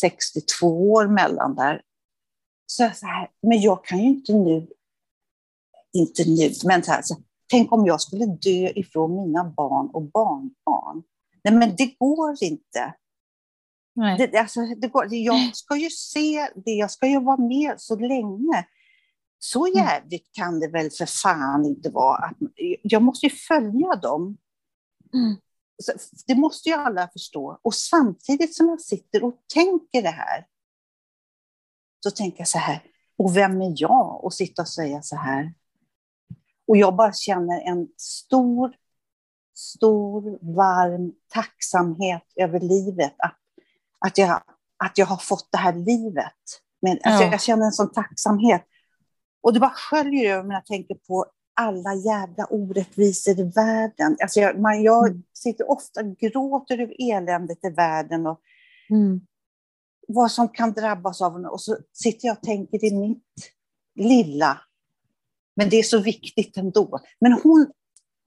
62 0.00 0.92
år 0.92 1.06
mellan 1.06 1.54
där. 1.54 1.82
Så 2.66 2.82
jag 2.82 2.96
så 2.96 3.06
här, 3.06 3.30
men 3.42 3.60
jag 3.60 3.84
kan 3.84 3.98
ju 3.98 4.04
inte 4.04 4.32
nu, 4.32 4.66
inte 5.92 6.24
nu, 6.26 6.52
men 6.64 6.82
så 6.82 6.92
här, 6.92 7.02
så, 7.02 7.16
tänk 7.50 7.72
om 7.72 7.86
jag 7.86 8.00
skulle 8.00 8.26
dö 8.26 8.72
ifrån 8.74 9.22
mina 9.22 9.44
barn 9.44 9.90
och 9.92 10.02
barnbarn. 10.02 11.02
Nej, 11.44 11.54
men 11.54 11.76
det 11.76 11.94
går 11.98 12.36
inte. 12.40 12.94
Nej. 13.94 14.18
Det, 14.18 14.38
alltså, 14.38 14.60
det 14.60 14.88
går, 14.88 15.14
jag 15.14 15.56
ska 15.56 15.76
ju 15.76 15.90
se 15.90 16.48
det, 16.54 16.70
jag 16.70 16.90
ska 16.90 17.06
ju 17.06 17.20
vara 17.20 17.36
med 17.36 17.74
så 17.76 17.96
länge. 17.96 18.66
Så 19.38 19.66
mm. 19.66 19.78
jävligt 19.78 20.32
kan 20.32 20.60
det 20.60 20.68
väl 20.68 20.90
för 20.90 21.06
fan 21.06 21.64
inte 21.64 21.90
vara. 21.90 22.16
Att, 22.16 22.36
jag 22.82 23.02
måste 23.02 23.26
ju 23.26 23.30
följa 23.30 23.94
dem. 23.94 24.36
Mm. 25.14 25.36
Det 26.26 26.34
måste 26.34 26.68
ju 26.68 26.74
alla 26.74 27.08
förstå. 27.08 27.58
Och 27.62 27.74
samtidigt 27.74 28.56
som 28.56 28.68
jag 28.68 28.80
sitter 28.80 29.24
och 29.24 29.34
tänker 29.54 30.02
det 30.02 30.10
här, 30.10 30.46
så 32.04 32.10
tänker 32.10 32.40
jag 32.40 32.48
så 32.48 32.58
här, 32.58 32.82
och 33.18 33.36
vem 33.36 33.62
är 33.62 33.74
jag 33.76 34.22
att 34.24 34.34
sitta 34.34 34.62
och 34.62 34.68
säga 34.68 35.02
så 35.02 35.16
här? 35.16 35.54
Och 36.68 36.76
jag 36.76 36.96
bara 36.96 37.12
känner 37.12 37.60
en 37.60 37.88
stor, 37.96 38.72
stor, 39.54 40.38
varm 40.54 41.12
tacksamhet 41.28 42.22
över 42.36 42.60
livet. 42.60 43.14
Att, 43.18 43.38
att, 43.98 44.18
jag, 44.18 44.42
att 44.76 44.98
jag 44.98 45.06
har 45.06 45.16
fått 45.16 45.48
det 45.52 45.58
här 45.58 45.72
livet. 45.72 46.42
Men, 46.82 46.98
alltså, 47.04 47.24
Jag 47.24 47.42
känner 47.42 47.64
en 47.64 47.72
sån 47.72 47.92
tacksamhet. 47.92 48.64
Och 49.40 49.52
det 49.52 49.60
bara 49.60 49.74
sköljer 49.74 50.32
över 50.32 50.42
mig 50.42 50.48
när 50.48 50.54
jag 50.54 50.66
tänker 50.66 50.94
på 50.94 51.26
alla 51.54 51.94
jävla 51.94 52.46
orättvisor 52.50 53.40
i 53.40 53.42
världen. 53.42 54.16
Alltså 54.22 54.40
jag, 54.40 54.60
man, 54.60 54.82
jag 54.82 55.08
mm. 55.08 55.22
sitter 55.32 55.70
ofta 55.70 56.00
och 56.00 56.16
gråter 56.16 56.78
över 56.78 56.94
eländet 56.98 57.64
i 57.64 57.68
världen 57.68 58.26
och 58.26 58.40
mm. 58.90 59.20
vad 60.08 60.30
som 60.30 60.48
kan 60.48 60.72
drabbas 60.72 61.22
av 61.22 61.36
Och 61.36 61.60
så 61.60 61.76
sitter 61.92 62.28
jag 62.28 62.36
och 62.36 62.42
tänker 62.42 62.84
i 62.84 62.94
mitt 62.94 63.52
lilla. 63.94 64.60
Men 65.56 65.68
det 65.68 65.76
är 65.76 65.82
så 65.82 65.98
viktigt 65.98 66.56
ändå. 66.56 67.00
Men 67.20 67.32
hon, 67.32 67.66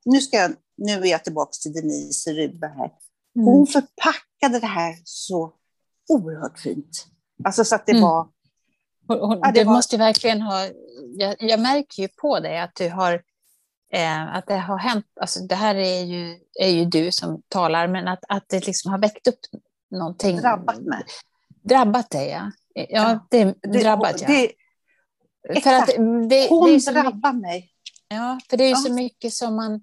nu, 0.06 0.22
ska 0.22 0.38
jag, 0.38 0.52
nu 0.78 0.92
är 0.92 1.06
jag 1.06 1.24
tillbaka 1.24 1.52
till 1.62 1.74
Denise 1.74 2.34
Rube 2.34 2.68
här. 2.68 2.92
Hon 3.34 3.56
mm. 3.56 3.66
förpackade 3.66 4.60
det 4.60 4.68
här 4.68 4.96
så 5.04 5.54
oerhört 6.10 6.60
fint. 6.60 7.08
Alltså 7.44 7.66
så 7.66 7.76
att 7.76 7.86
det 7.86 7.92
mm. 7.92 8.04
var 8.04 8.28
hon, 9.08 9.40
ja, 9.42 9.52
det 9.52 9.60
du 9.60 9.64
var... 9.64 9.74
måste 9.74 9.98
verkligen 9.98 10.42
ha... 10.42 10.68
Jag, 11.18 11.36
jag, 11.40 11.60
märker 11.60 12.02
ju 12.02 12.08
på 12.08 12.40
dig 12.40 12.60
att 12.60 12.76
du 12.76 12.90
har... 12.90 13.22
Eh, 13.94 14.36
att 14.36 14.48
det 14.48 14.58
har 14.58 14.78
hänt... 14.78 15.06
Alltså 15.22 15.40
det 15.40 15.56
här 15.56 15.76
är 15.76 16.04
ju, 16.04 16.40
är 16.60 16.70
ju 16.70 16.86
du 16.86 17.12
som 17.12 17.42
talar, 17.48 17.88
men 17.88 18.08
att, 18.08 18.24
att 18.30 18.50
det 18.50 18.66
liksom 18.66 18.92
har 18.92 19.00
väckt 19.00 19.28
upp 19.28 19.40
någonting. 19.92 20.38
Drabbat 20.38 20.82
mig. 20.82 21.04
Drabbat 21.64 22.10
dig, 22.10 22.30
ja. 22.30 22.52
Ja, 22.90 23.28
det, 23.30 23.56
det 23.62 23.80
drabbat, 23.80 24.22
ja. 24.22 24.28
Det, 24.28 24.52
för 25.62 25.74
att 25.74 25.88
det, 26.30 26.50
Hon 26.50 26.68
det 26.68 26.76
är 26.76 26.80
så 26.80 26.92
drabbar 26.92 27.34
mycket, 27.34 27.42
mig. 27.42 27.72
Ja, 28.08 28.40
för 28.50 28.58
det 28.58 28.64
är 28.64 28.68
ju 28.68 28.72
ja. 28.72 28.78
så 28.78 28.94
mycket 28.94 29.34
som 29.34 29.56
man 29.56 29.82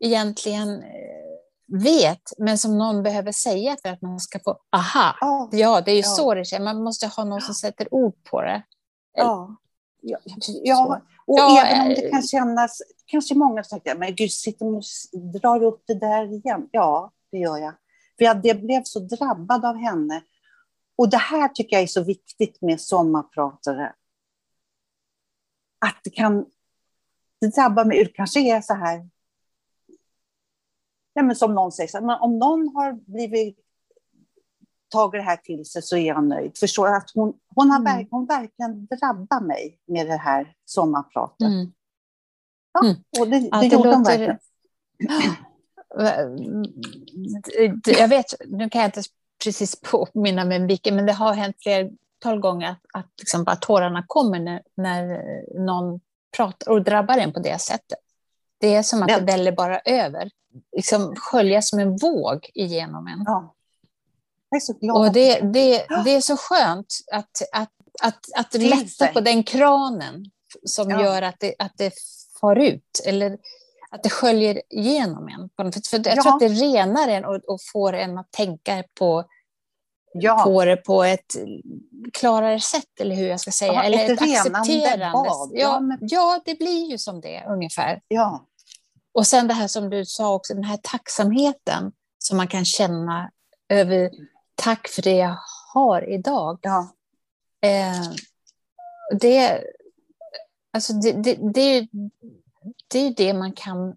egentligen 0.00 0.82
eh, 0.82 1.33
vet, 1.78 2.32
men 2.38 2.58
som 2.58 2.78
någon 2.78 3.02
behöver 3.02 3.32
säga 3.32 3.76
för 3.82 3.88
att 3.88 4.02
man 4.02 4.20
ska 4.20 4.38
få 4.38 4.58
aha. 4.72 5.16
Ja, 5.20 5.48
ja 5.52 5.80
det 5.80 5.90
är 5.90 5.94
ju 5.94 6.00
ja. 6.00 6.08
så 6.08 6.34
det 6.34 6.44
känns. 6.44 6.64
Man 6.64 6.82
måste 6.82 7.06
ha 7.06 7.24
någon 7.24 7.40
som 7.40 7.54
sätter 7.54 7.94
ord 7.94 8.14
på 8.30 8.42
det. 8.42 8.62
Ja, 9.12 9.56
ja, 10.00 10.18
ja. 10.62 11.02
och 11.26 11.38
ja, 11.38 11.66
även 11.66 11.82
om 11.82 11.88
det 11.88 12.10
kan 12.10 12.22
kännas, 12.22 12.82
kanske 13.06 13.34
många 13.34 13.64
säger, 13.64 13.96
men 13.96 14.14
gud, 14.14 14.32
sitter 14.32 14.66
och 14.66 14.82
drar 15.40 15.62
upp 15.62 15.82
det 15.86 15.94
där 15.94 16.32
igen. 16.32 16.68
Ja, 16.70 17.12
det 17.32 17.38
gör 17.38 17.58
jag. 17.58 17.74
För 18.18 18.24
jag 18.24 18.42
det 18.42 18.54
blev 18.54 18.82
så 18.84 19.00
drabbad 19.00 19.64
av 19.64 19.76
henne. 19.76 20.22
Och 20.96 21.08
det 21.08 21.16
här 21.16 21.48
tycker 21.48 21.76
jag 21.76 21.82
är 21.82 21.86
så 21.86 22.04
viktigt 22.04 22.62
med 22.62 22.80
sommarpratare. 22.80 23.92
Att 25.78 26.00
det 26.04 26.10
kan 26.10 26.46
det 27.40 27.56
drabbar 27.56 27.84
mig, 27.84 28.04
det 28.04 28.12
kanske 28.12 28.40
är 28.40 28.60
så 28.60 28.74
här, 28.74 29.08
nej 31.14 31.24
men 31.24 31.36
som 31.36 31.54
någon 31.54 31.72
säger, 31.72 32.00
men 32.00 32.20
om 32.20 32.38
någon 32.38 32.68
har 32.74 32.92
blivit 32.92 33.64
tagit 34.94 35.20
det 35.20 35.24
här 35.24 35.36
till 35.36 35.64
sig 35.64 35.82
så 35.82 35.96
är 35.96 36.06
jag 36.06 36.24
nöjd. 36.24 36.58
Förstår 36.58 36.94
att 36.94 37.10
hon, 37.14 37.34
hon 37.54 37.70
har 37.70 37.78
mm. 37.78 37.96
verk, 37.96 38.08
hon 38.10 38.26
verkligen 38.26 38.86
drabbat 38.86 39.42
mig 39.42 39.78
med 39.86 40.06
det 40.06 40.16
här 40.16 40.54
sommarpratet. 40.64 41.46
Mm. 41.46 41.72
Ja, 42.72 42.84
mm. 42.84 42.96
och 43.20 43.28
det, 43.28 43.38
det 43.40 43.48
ja, 43.50 43.64
gjorde 43.64 43.94
hon 43.94 44.02
verkligen. 44.02 44.38
Jag 47.98 48.08
vet, 48.08 48.26
nu 48.46 48.70
kan 48.70 48.80
jag 48.80 48.88
inte 48.88 49.02
precis 49.44 49.80
påminna 49.90 50.44
mig 50.44 50.66
vilken, 50.66 50.96
men 50.96 51.06
det 51.06 51.12
har 51.12 51.34
hänt 51.34 51.56
flertal 51.62 52.40
gånger 52.40 52.70
att, 52.70 52.80
att 52.92 53.10
liksom 53.18 53.44
bara 53.44 53.56
tårarna 53.56 54.04
kommer 54.06 54.38
när, 54.38 54.62
när 54.74 55.20
någon 55.64 56.00
pratar 56.36 56.72
och 56.72 56.84
drabbar 56.84 57.18
en 57.18 57.32
på 57.32 57.40
det 57.40 57.60
sättet. 57.60 57.98
Det 58.58 58.74
är 58.74 58.82
som 58.82 59.02
att 59.02 59.08
det 59.08 59.20
väller 59.20 59.52
bara 59.52 59.78
över 59.78 60.30
liksom 60.76 61.14
skölja 61.16 61.62
som 61.62 61.78
en 61.78 61.96
våg 61.96 62.50
igenom 62.54 63.06
en. 63.06 63.22
Ja. 63.26 63.54
Jag 64.50 64.56
är 64.56 64.60
så 64.60 64.72
glad. 64.72 64.96
Och 64.96 65.12
det, 65.12 65.40
det, 65.40 65.86
det 66.04 66.10
är 66.10 66.20
så 66.20 66.36
skönt 66.36 66.94
att, 67.12 67.42
att, 67.52 67.72
att, 68.02 68.18
att 68.36 68.54
lätta 68.54 69.06
på 69.06 69.20
den 69.20 69.42
kranen 69.42 70.24
som 70.64 70.90
ja. 70.90 71.02
gör 71.02 71.22
att 71.22 71.40
det, 71.40 71.54
att 71.58 71.72
det 71.76 71.92
far 72.40 72.56
ut, 72.56 73.00
eller 73.06 73.38
att 73.90 74.02
det 74.02 74.10
sköljer 74.10 74.62
igenom 74.70 75.28
en. 75.28 75.72
För, 75.72 75.88
för 75.90 76.08
jag 76.08 76.16
ja. 76.16 76.22
tror 76.22 76.34
att 76.34 76.40
det 76.40 76.48
renar 76.48 77.08
en 77.08 77.24
och, 77.24 77.34
och 77.34 77.58
får 77.72 77.92
en 77.92 78.18
att 78.18 78.32
tänka 78.32 78.84
på, 78.98 79.24
ja. 80.12 80.42
på 80.44 80.64
det 80.64 80.76
på 80.76 81.04
ett 81.04 81.36
klarare 82.12 82.60
sätt, 82.60 83.00
eller 83.00 83.14
hur 83.16 83.28
jag 83.28 83.40
ska 83.40 83.50
säga. 83.50 83.72
Ja, 83.72 83.82
eller 83.82 84.04
ett, 84.04 84.10
ett 84.10 84.20
accepterande. 84.22 85.30
Ja, 85.52 85.80
men... 85.80 85.98
ja, 86.00 86.40
det 86.44 86.58
blir 86.58 86.90
ju 86.90 86.98
som 86.98 87.20
det 87.20 87.44
ungefär. 87.48 88.00
Ja. 88.08 88.46
Och 89.14 89.26
sen 89.26 89.48
det 89.48 89.54
här 89.54 89.68
som 89.68 89.90
du 89.90 90.04
sa 90.04 90.34
också, 90.34 90.54
den 90.54 90.64
här 90.64 90.78
tacksamheten 90.82 91.92
som 92.18 92.36
man 92.36 92.48
kan 92.48 92.64
känna 92.64 93.30
över 93.68 94.10
tack 94.54 94.88
för 94.88 95.02
det 95.02 95.16
jag 95.16 95.36
har 95.74 96.10
idag. 96.10 96.58
Ja. 96.62 96.88
Eh, 97.60 98.12
det, 99.20 99.64
alltså 100.72 100.92
det, 100.92 101.12
det, 101.12 101.34
det, 101.34 101.88
det 102.88 102.98
är 102.98 103.14
det 103.16 103.34
man 103.34 103.52
kan... 103.52 103.96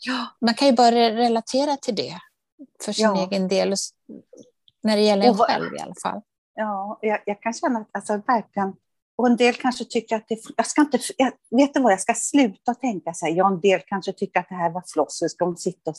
Ja. 0.00 0.26
Man 0.40 0.54
kan 0.54 0.68
ju 0.68 0.74
bara 0.74 0.90
relatera 0.90 1.76
till 1.76 1.94
det 1.94 2.18
för 2.84 2.92
sin 2.92 3.04
ja. 3.04 3.26
egen 3.26 3.48
del, 3.48 3.74
när 4.82 4.96
det 4.96 5.02
gäller 5.02 5.26
en 5.26 5.38
själv 5.38 5.74
i 5.74 5.80
alla 5.80 5.94
fall. 6.02 6.20
Ja, 6.54 6.98
jag, 7.02 7.22
jag 7.26 7.42
kan 7.42 7.52
känna 7.52 7.78
att 7.78 7.88
alltså, 7.92 8.16
verkligen 8.26 8.76
och 9.20 9.26
en 9.26 9.36
del 9.36 9.54
kanske 9.54 9.84
tycker 9.84 10.16
att 10.16 10.28
det, 10.28 10.40
jag 10.56 10.66
ska 10.66 10.80
inte, 10.80 10.98
jag, 11.16 11.32
vet 11.50 11.74
du 11.74 11.80
vad, 11.80 11.92
jag 11.92 12.00
ska 12.00 12.14
sluta 12.14 12.74
tänka 12.74 13.14
så 13.14 13.26
här. 13.26 13.32
Ja, 13.32 13.48
en 13.48 13.60
del 13.60 13.80
kanske 13.86 14.12
tycker 14.12 14.40
att 14.40 14.48
det 14.48 14.54
här 14.54 14.70
var 14.70 14.82
floss, 14.92 15.22
ska 15.28 15.44
hon 15.44 15.56
sitta 15.56 15.90
och... 15.90 15.96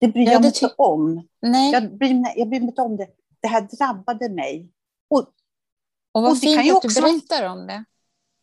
Det 0.00 0.08
bryr 0.08 0.26
ja, 0.26 0.32
jag 0.32 0.40
mig 0.40 0.48
inte 0.48 0.74
om. 0.78 1.28
Nej. 1.42 1.72
Jag, 1.72 1.98
bryr, 1.98 2.22
jag 2.36 2.48
bryr 2.48 2.60
mig 2.60 2.68
inte 2.68 2.82
om 2.82 2.96
det. 2.96 3.08
Det 3.40 3.48
här 3.48 3.60
drabbade 3.60 4.28
mig. 4.28 4.70
Och, 5.10 5.18
och 6.12 6.22
vad 6.22 6.30
och 6.30 6.38
fint 6.38 6.70
att 6.70 6.76
också, 6.76 7.00
du 7.00 7.12
berättar 7.12 7.48
om 7.48 7.66
det. 7.66 7.84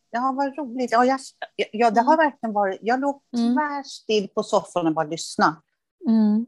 Ja, 0.10 0.34
vad 0.38 0.58
roligt. 0.58 0.92
Ja, 0.92 1.06
jag, 1.06 1.20
ja, 1.72 1.92
det 1.92 2.02
har 2.02 2.14
mm. 2.14 2.26
verkligen 2.26 2.54
varit... 2.54 2.80
Jag 2.82 3.00
låg 3.00 3.22
mm. 3.38 3.56
tvärstill 3.56 4.28
på 4.28 4.44
soffan 4.44 4.88
och 4.88 4.94
bara 4.94 5.08
lyssnade. 5.08 5.56
Mm. 6.08 6.46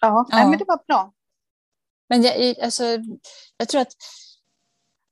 Ja, 0.00 0.08
ja. 0.08 0.26
Nej, 0.32 0.48
men 0.48 0.58
det 0.58 0.64
var 0.64 0.80
bra. 0.86 1.12
Men 2.08 2.22
jag, 2.22 2.60
alltså, 2.60 2.84
jag 3.56 3.68
tror 3.68 3.80
att 3.80 3.92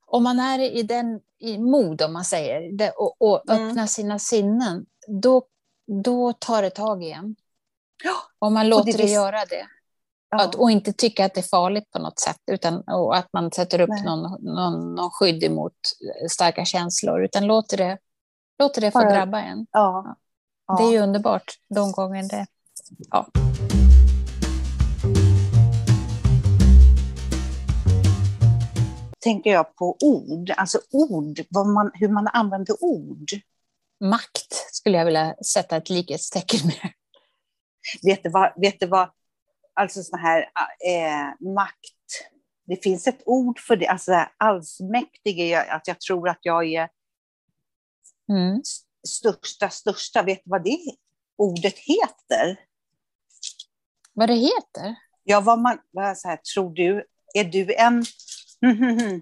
om 0.09 0.23
man 0.23 0.39
är 0.39 0.59
i 0.59 0.83
den 0.83 1.19
i 1.39 1.57
mod, 1.57 2.01
om 2.01 2.13
man 2.13 2.25
säger, 2.25 2.71
det, 2.71 2.91
och, 2.91 3.21
och 3.21 3.49
mm. 3.49 3.69
öppnar 3.69 3.85
sina 3.85 4.19
sinnen, 4.19 4.85
då, 5.07 5.43
då 6.03 6.33
tar 6.33 6.61
det 6.61 6.69
tag 6.69 7.03
igen. 7.03 7.35
Ja. 8.03 8.15
Om 8.39 8.53
man 8.53 8.69
låter 8.69 8.91
det, 8.91 8.97
det 8.97 9.11
göra 9.11 9.45
det. 9.45 9.67
Ja. 10.29 10.43
Att, 10.43 10.55
och 10.55 10.71
inte 10.71 10.93
tycka 10.93 11.25
att 11.25 11.33
det 11.33 11.41
är 11.41 11.49
farligt 11.49 11.91
på 11.91 11.99
något 11.99 12.19
sätt, 12.19 12.41
utan 12.51 12.81
och 12.81 13.17
att 13.17 13.27
man 13.33 13.51
sätter 13.51 13.81
upp 13.81 14.05
någon, 14.05 14.43
någon, 14.43 14.95
någon 14.95 15.09
skydd 15.11 15.43
emot 15.43 15.73
starka 16.29 16.65
känslor, 16.65 17.23
utan 17.23 17.45
låter 17.45 17.77
det, 17.77 17.97
låter 18.59 18.81
det 18.81 18.91
få 18.91 18.99
drabba 18.99 19.41
en. 19.41 19.67
Ja. 19.71 20.17
Ja. 20.67 20.77
Det 20.77 20.83
är 20.83 20.91
ju 20.91 20.99
underbart 20.99 21.53
de 21.69 21.91
gånger 21.91 22.23
det... 22.29 22.45
Ja. 23.11 23.27
Tänker 29.19 29.49
jag 29.49 29.75
på 29.75 29.97
ord, 29.99 30.51
alltså 30.57 30.79
ord, 30.91 31.39
man, 31.65 31.91
hur 31.93 32.09
man 32.09 32.27
använder 32.27 32.83
ord. 32.83 33.29
Makt 33.99 34.53
skulle 34.71 34.97
jag 34.97 35.05
vilja 35.05 35.35
sätta 35.45 35.77
ett 35.77 35.89
likhetstecken 35.89 36.59
med. 36.65 36.93
Vet 38.03 38.23
du 38.23 38.29
vad, 38.29 38.53
vet 38.55 38.79
du 38.79 38.87
vad 38.87 39.09
alltså 39.79 40.03
sån 40.03 40.19
här 40.19 40.41
eh, 40.85 41.47
makt, 41.53 42.29
det 42.67 42.83
finns 42.83 43.07
ett 43.07 43.21
ord 43.25 43.59
för 43.59 43.75
det, 43.75 43.87
alltså 43.87 44.25
allsmäktig, 44.37 45.39
är 45.39 45.71
att 45.71 45.87
jag 45.87 45.99
tror 45.99 46.29
att 46.29 46.39
jag 46.41 46.73
är 46.73 46.89
mm. 48.29 48.61
största, 49.07 49.69
största, 49.69 50.23
vet 50.23 50.41
du 50.43 50.49
vad 50.49 50.63
det 50.63 50.77
ordet 51.37 51.77
heter? 51.77 52.59
Vad 54.13 54.29
det 54.29 54.35
heter? 54.35 54.95
Ja, 55.23 55.41
vad 55.41 55.59
man, 55.59 55.79
vad 55.91 56.17
så 56.17 56.27
här, 56.27 56.37
tror 56.37 56.73
du, 56.73 57.05
är 57.33 57.43
du 57.43 57.75
en 57.75 58.05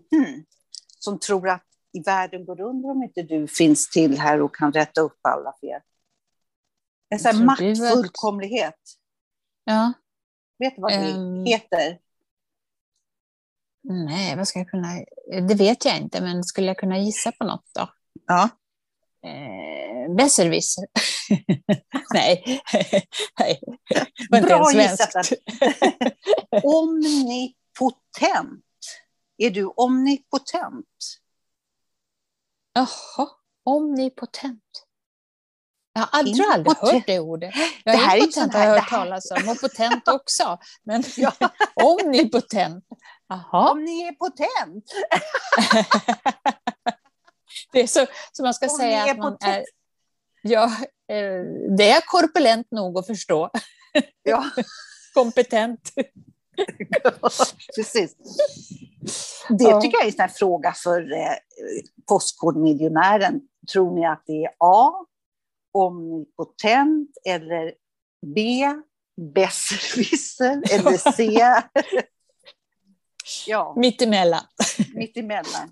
som 0.99 1.19
tror 1.19 1.49
att 1.49 1.63
i 1.93 2.03
världen 2.03 2.45
går 2.45 2.61
under 2.61 2.89
om 2.89 3.03
inte 3.03 3.21
du 3.21 3.47
finns 3.47 3.89
till 3.89 4.19
här 4.19 4.41
och 4.41 4.55
kan 4.55 4.73
rätta 4.73 5.01
upp 5.01 5.19
alla 5.21 5.53
fel. 5.61 5.81
En 7.09 7.19
sån 7.19 7.35
här 7.35 7.45
maktfullkomlighet. 7.45 8.79
Ja. 9.63 9.93
Vet 10.59 10.75
du 10.75 10.81
vad 10.81 10.91
det 10.91 11.11
um... 11.11 11.45
heter? 11.45 11.99
Nej, 13.89 14.35
vad 14.35 14.47
ska 14.47 14.59
jag 14.59 14.69
kunna... 14.69 14.87
Det 15.47 15.55
vet 15.55 15.85
jag 15.85 15.97
inte, 15.97 16.21
men 16.21 16.43
skulle 16.43 16.67
jag 16.67 16.77
kunna 16.77 16.99
gissa 16.99 17.31
på 17.31 17.45
något 17.45 17.65
då? 17.73 17.89
Ja. 18.27 18.49
Eh, 19.25 20.15
Besserwisser. 20.15 20.85
Nej. 22.13 22.61
Nej. 23.39 23.59
Bra 24.29 24.71
gissat. 24.71 25.31
Omnipotent. 26.63 28.63
Är 29.37 29.49
du 29.49 29.65
omnipotent? 29.65 30.85
Jaha, 32.73 33.29
omnipotent. 33.63 34.63
Jag 35.93 36.01
har 36.01 36.19
aldrig, 36.19 36.45
aldrig 36.45 36.77
hört 36.77 37.07
det 37.07 37.19
ordet. 37.19 37.53
Det 37.53 37.91
Jag 37.91 37.97
här 37.97 38.17
är 38.17 38.21
är 38.21 38.23
impotent 38.23 38.53
har 38.53 38.63
jag 38.63 38.75
det 38.75 38.79
hört 38.79 38.89
talas 38.89 39.31
om, 39.31 39.49
och 39.49 39.59
potent 39.61 40.07
också. 40.07 40.57
Men 40.83 41.03
Ja. 41.17 41.33
omnipotent. 41.73 42.85
Jaha. 43.27 43.71
Omnipotent. 43.71 44.85
Det 47.71 47.81
är 47.81 47.87
så, 47.87 48.05
så 48.31 48.43
man 48.43 48.53
ska 48.53 48.69
säga 48.69 49.11
att 49.11 49.17
man 49.17 49.37
är... 49.41 49.63
Ja, 50.41 50.65
eh, 51.07 51.43
det 51.77 51.91
är 51.91 52.01
korpulent 52.01 52.71
nog 52.71 52.97
att 52.97 53.07
förstå. 53.07 53.49
Ja, 54.23 54.45
Kompetent. 55.13 55.91
precis. 57.75 58.15
Det 59.49 59.63
Ja. 59.63 59.81
tycker 59.81 59.97
jag 59.97 60.07
är 60.07 60.21
en 60.21 60.29
fråga 60.29 60.73
för 60.73 61.11
eh, 61.13 61.33
Postkodmiljonären. 62.07 63.41
Tror 63.73 63.95
ni 63.95 64.05
att 64.05 64.23
det 64.25 64.43
är 64.43 64.49
A, 64.59 64.91
omnipotent, 65.73 67.09
eller 67.25 67.73
B, 68.35 68.61
besserwisser, 69.33 70.61
eller 70.71 71.11
C, 71.11 71.23
ja, 73.47 73.73
Mittemellan. 73.77 74.43
mittemellan. 74.95 75.71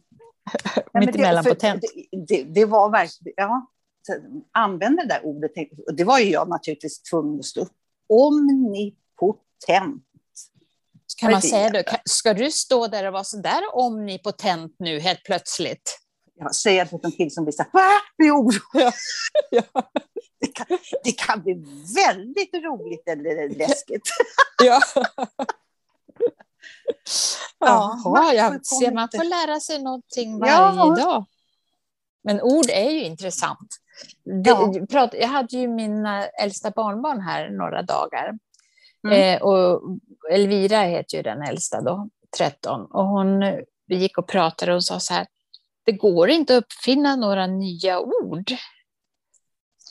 Mittemellan 0.94 1.44
potent. 1.44 1.82
Det, 2.12 2.26
det, 2.28 2.44
det 2.44 2.66
var 2.66 2.90
verkligen, 2.90 3.34
ja, 3.38 3.72
använde 4.52 5.02
det 5.02 5.08
där 5.08 5.26
ordet, 5.26 5.52
det 5.98 6.04
var 6.04 6.20
ju 6.20 6.32
jag 6.32 6.50
naturligtvis 6.50 7.02
tvungen 7.02 7.40
att 7.40 7.46
stå 7.46 7.62
upp. 7.62 7.72
Omnipotent. 8.10 10.04
Kan 11.16 11.32
man 11.32 11.42
säga 11.42 11.70
då, 11.70 11.84
ska 12.06 12.34
du 12.34 12.52
stå 12.52 12.88
där 12.88 13.06
och 13.08 13.14
vara 13.14 13.24
så 13.24 13.38
där 13.38 13.62
omnipotent 13.76 14.76
nu 14.80 15.00
helt 15.00 15.24
plötsligt? 15.24 16.00
Jag 16.40 16.56
säger 16.56 16.86
till 16.86 17.00
en 17.04 17.12
kille 17.12 17.30
som 17.30 17.44
blir 17.46 17.52
så 17.54 17.64
här? 17.74 18.02
Blir 18.18 18.32
orolig. 18.32 18.62
Ja. 18.74 18.92
Ja. 19.74 19.92
Det, 20.40 20.48
kan, 20.48 20.68
det 21.04 21.12
kan 21.12 21.42
bli 21.42 21.54
väldigt 21.96 22.54
roligt 22.54 23.08
eller 23.08 23.50
läskigt. 23.58 24.10
Ja. 24.64 24.80
Ja, 27.60 28.02
Jaha, 28.06 28.34
jag 28.34 28.54
får 28.54 28.80
ser, 28.80 28.92
man 28.92 29.10
får 29.16 29.24
lära 29.24 29.60
sig 29.60 29.82
någonting 29.84 30.40
varje 30.40 30.52
Ja. 30.54 30.96
dag. 30.98 31.26
Men 32.24 32.42
ord 32.42 32.66
är 32.70 32.90
ju 32.90 33.04
intressant. 33.04 33.76
Det, 34.44 34.50
Ja. 34.50 34.74
prat, 34.90 35.10
jag 35.14 35.28
hade 35.28 35.58
ju 35.58 35.68
mina 35.68 36.28
äldsta 36.28 36.72
barnbarn 36.72 37.22
här 37.22 37.50
några 37.50 37.82
dagar. 37.82 38.34
Mm. 39.06 39.36
Eh, 39.36 39.42
och 39.42 39.82
Elvira 40.32 40.82
heter 40.82 41.18
ju 41.18 41.24
den 41.24 41.42
äldsta 41.42 41.82
då, 41.82 42.10
13. 42.38 42.86
Och 42.86 43.06
hon 43.06 43.44
vi 43.88 43.96
gick 43.96 44.18
och 44.18 44.28
pratade 44.28 44.76
och 44.76 44.84
sa 44.84 45.00
så 45.00 45.14
här, 45.14 45.28
det 45.86 45.92
går 45.92 46.30
inte 46.30 46.58
att 46.58 46.64
uppfinna 46.64 47.16
några 47.16 47.48
nya 47.48 48.00
ord. 48.00 48.52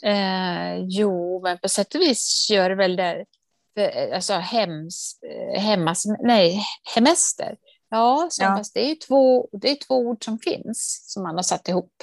Eh, 0.03 0.77
jo, 0.77 1.41
men 1.43 1.57
på 1.57 1.69
sätt 1.69 1.95
och 1.95 2.01
vis 2.01 2.47
gör 2.51 2.69
det 2.69 2.75
väl 2.75 2.95
det. 2.95 3.25
För, 3.73 4.13
alltså 4.13 4.33
hems, 4.33 5.19
eh, 5.23 5.61
hemmas, 5.61 6.05
nej, 6.19 6.61
hemester. 6.95 7.57
Ja, 7.89 8.27
så, 8.31 8.43
Ja. 8.43 8.57
Fast 8.57 8.73
det 8.73 8.91
är 8.91 8.95
två, 8.95 9.49
det 9.51 9.71
är 9.71 9.75
två 9.87 9.95
ord 9.95 10.25
som 10.25 10.39
finns 10.39 11.03
som 11.07 11.23
man 11.23 11.35
har 11.35 11.43
satt 11.43 11.67
ihop. 11.67 11.93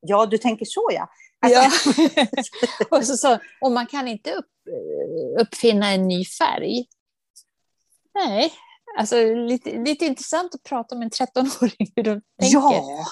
Ja, 0.00 0.26
du 0.26 0.38
tänker 0.38 0.64
så 0.64 0.88
ja. 0.92 1.08
Alltså, 1.44 2.02
Ja. 2.16 2.26
och, 2.98 3.06
så, 3.06 3.16
så, 3.16 3.38
och 3.60 3.72
man 3.72 3.86
kan 3.86 4.08
inte 4.08 4.32
upp, 4.32 4.50
eh, 4.68 5.42
uppfinna 5.42 5.92
en 5.92 6.08
ny 6.08 6.24
färg. 6.24 6.86
Nej, 8.14 8.52
alltså 8.98 9.16
lite, 9.34 9.78
lite 9.78 10.04
intressant 10.04 10.54
att 10.54 10.62
prata 10.62 10.94
med 10.96 11.04
en 11.04 11.10
13-åring 11.10 11.92
hur 11.96 12.02
de 12.02 12.20
tänker. 12.40 12.58
ja. 12.58 13.04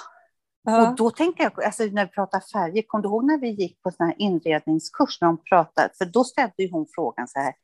Ja. 0.65 0.89
Och 0.91 0.97
då 0.97 1.11
tänker 1.11 1.45
jag, 1.45 1.65
alltså 1.65 1.85
när 1.85 2.05
vi 2.05 2.11
pratar 2.11 2.41
färger, 2.53 2.83
kom 2.87 3.03
du 3.03 3.09
ihåg 3.09 3.25
när 3.25 3.39
vi 3.41 3.49
gick 3.51 3.83
på 3.83 3.91
sån 3.91 4.07
här 4.07 4.15
inredningskurs 4.19 5.21
när 5.21 5.29
de 5.29 5.43
pratade? 5.45 5.91
För 5.99 6.05
då 6.05 6.25
ställde 6.25 6.69
hon 6.73 6.87
frågan 6.95 7.29
så 7.29 7.39
här, 7.39 7.55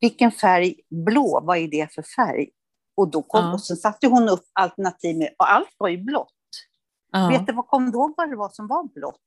vilken 0.00 0.30
färg 0.32 0.74
blå, 0.90 1.40
vad 1.44 1.58
är 1.58 1.68
det 1.68 1.94
för 1.94 2.02
färg? 2.02 2.48
Och 2.96 3.10
då 3.10 3.22
kom, 3.22 3.40
Ja. 3.44 3.52
och 3.52 3.62
sen 3.62 3.76
satte 3.76 4.06
hon 4.06 4.28
upp 4.28 4.44
alternativ 4.52 5.16
med, 5.18 5.34
och 5.38 5.52
allt 5.52 5.68
var 5.78 5.88
ju 5.88 5.98
blått. 5.98 6.32
Ja. 7.12 7.28
Vet 7.28 7.46
du 7.46 7.52
vad, 7.52 7.66
kom 7.66 7.90
du 7.90 7.98
ihåg 7.98 8.14
vad 8.16 8.30
det 8.30 8.36
var 8.36 8.48
som 8.48 8.66
var 8.66 8.84
blått? 8.84 9.20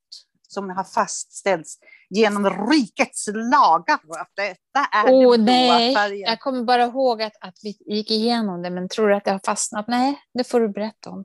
Som 0.52 0.70
har 0.70 0.84
fastställts 0.84 1.78
genom 2.10 2.50
rikets 2.70 3.28
lagar. 3.34 3.94
Att 3.94 4.32
detta 4.36 4.86
är 4.92 5.12
Åh 5.12 5.32
den 5.32 5.44
nej, 5.44 5.94
färgen. 5.94 6.30
jag 6.30 6.40
kommer 6.40 6.62
bara 6.64 6.84
ihåg 6.84 7.22
att, 7.22 7.32
att 7.40 7.54
vi 7.62 7.76
gick 7.86 8.10
igenom 8.10 8.62
det, 8.62 8.70
men 8.70 8.88
tror 8.88 9.08
du 9.08 9.14
att 9.14 9.24
det 9.24 9.30
har 9.30 9.40
fastnat? 9.44 9.88
Nej, 9.88 10.22
det 10.34 10.44
får 10.44 10.60
du 10.60 10.68
berätta 10.68 11.10
om. 11.10 11.24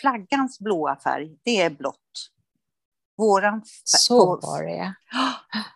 Flaggans 0.00 0.60
blåa 0.60 0.96
färg, 0.96 1.36
det 1.44 1.62
är 1.62 1.70
blått. 1.70 1.98
Våran 3.18 3.62
Så 3.84 4.40
var 4.40 4.62
det. 4.62 4.94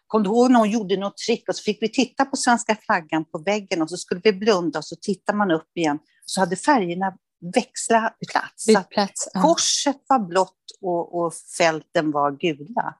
Kom 0.06 0.22
du 0.22 0.28
ihåg 0.28 0.50
när 0.50 0.58
hon 0.58 0.70
gjorde 0.70 0.96
något 0.96 1.16
trick 1.16 1.48
och 1.48 1.56
så 1.56 1.62
fick 1.62 1.82
vi 1.82 1.88
titta 1.88 2.24
på 2.24 2.36
svenska 2.36 2.76
flaggan 2.76 3.24
på 3.24 3.38
väggen 3.38 3.82
och 3.82 3.90
så 3.90 3.96
skulle 3.96 4.20
vi 4.24 4.32
blunda 4.32 4.78
och 4.78 4.84
så 4.84 4.96
tittar 4.96 5.34
man 5.34 5.50
upp 5.50 5.70
igen. 5.74 5.98
Så 6.24 6.40
hade 6.40 6.56
färgerna 6.56 7.16
växlat 7.54 8.16
plats. 8.32 8.66
Plats. 8.90 9.28
Ja. 9.34 9.42
korset 9.42 9.96
var 10.08 10.18
blått 10.18 10.54
och, 10.80 11.18
och 11.20 11.34
fälten 11.58 12.10
var 12.10 12.32
gula. 12.32 12.94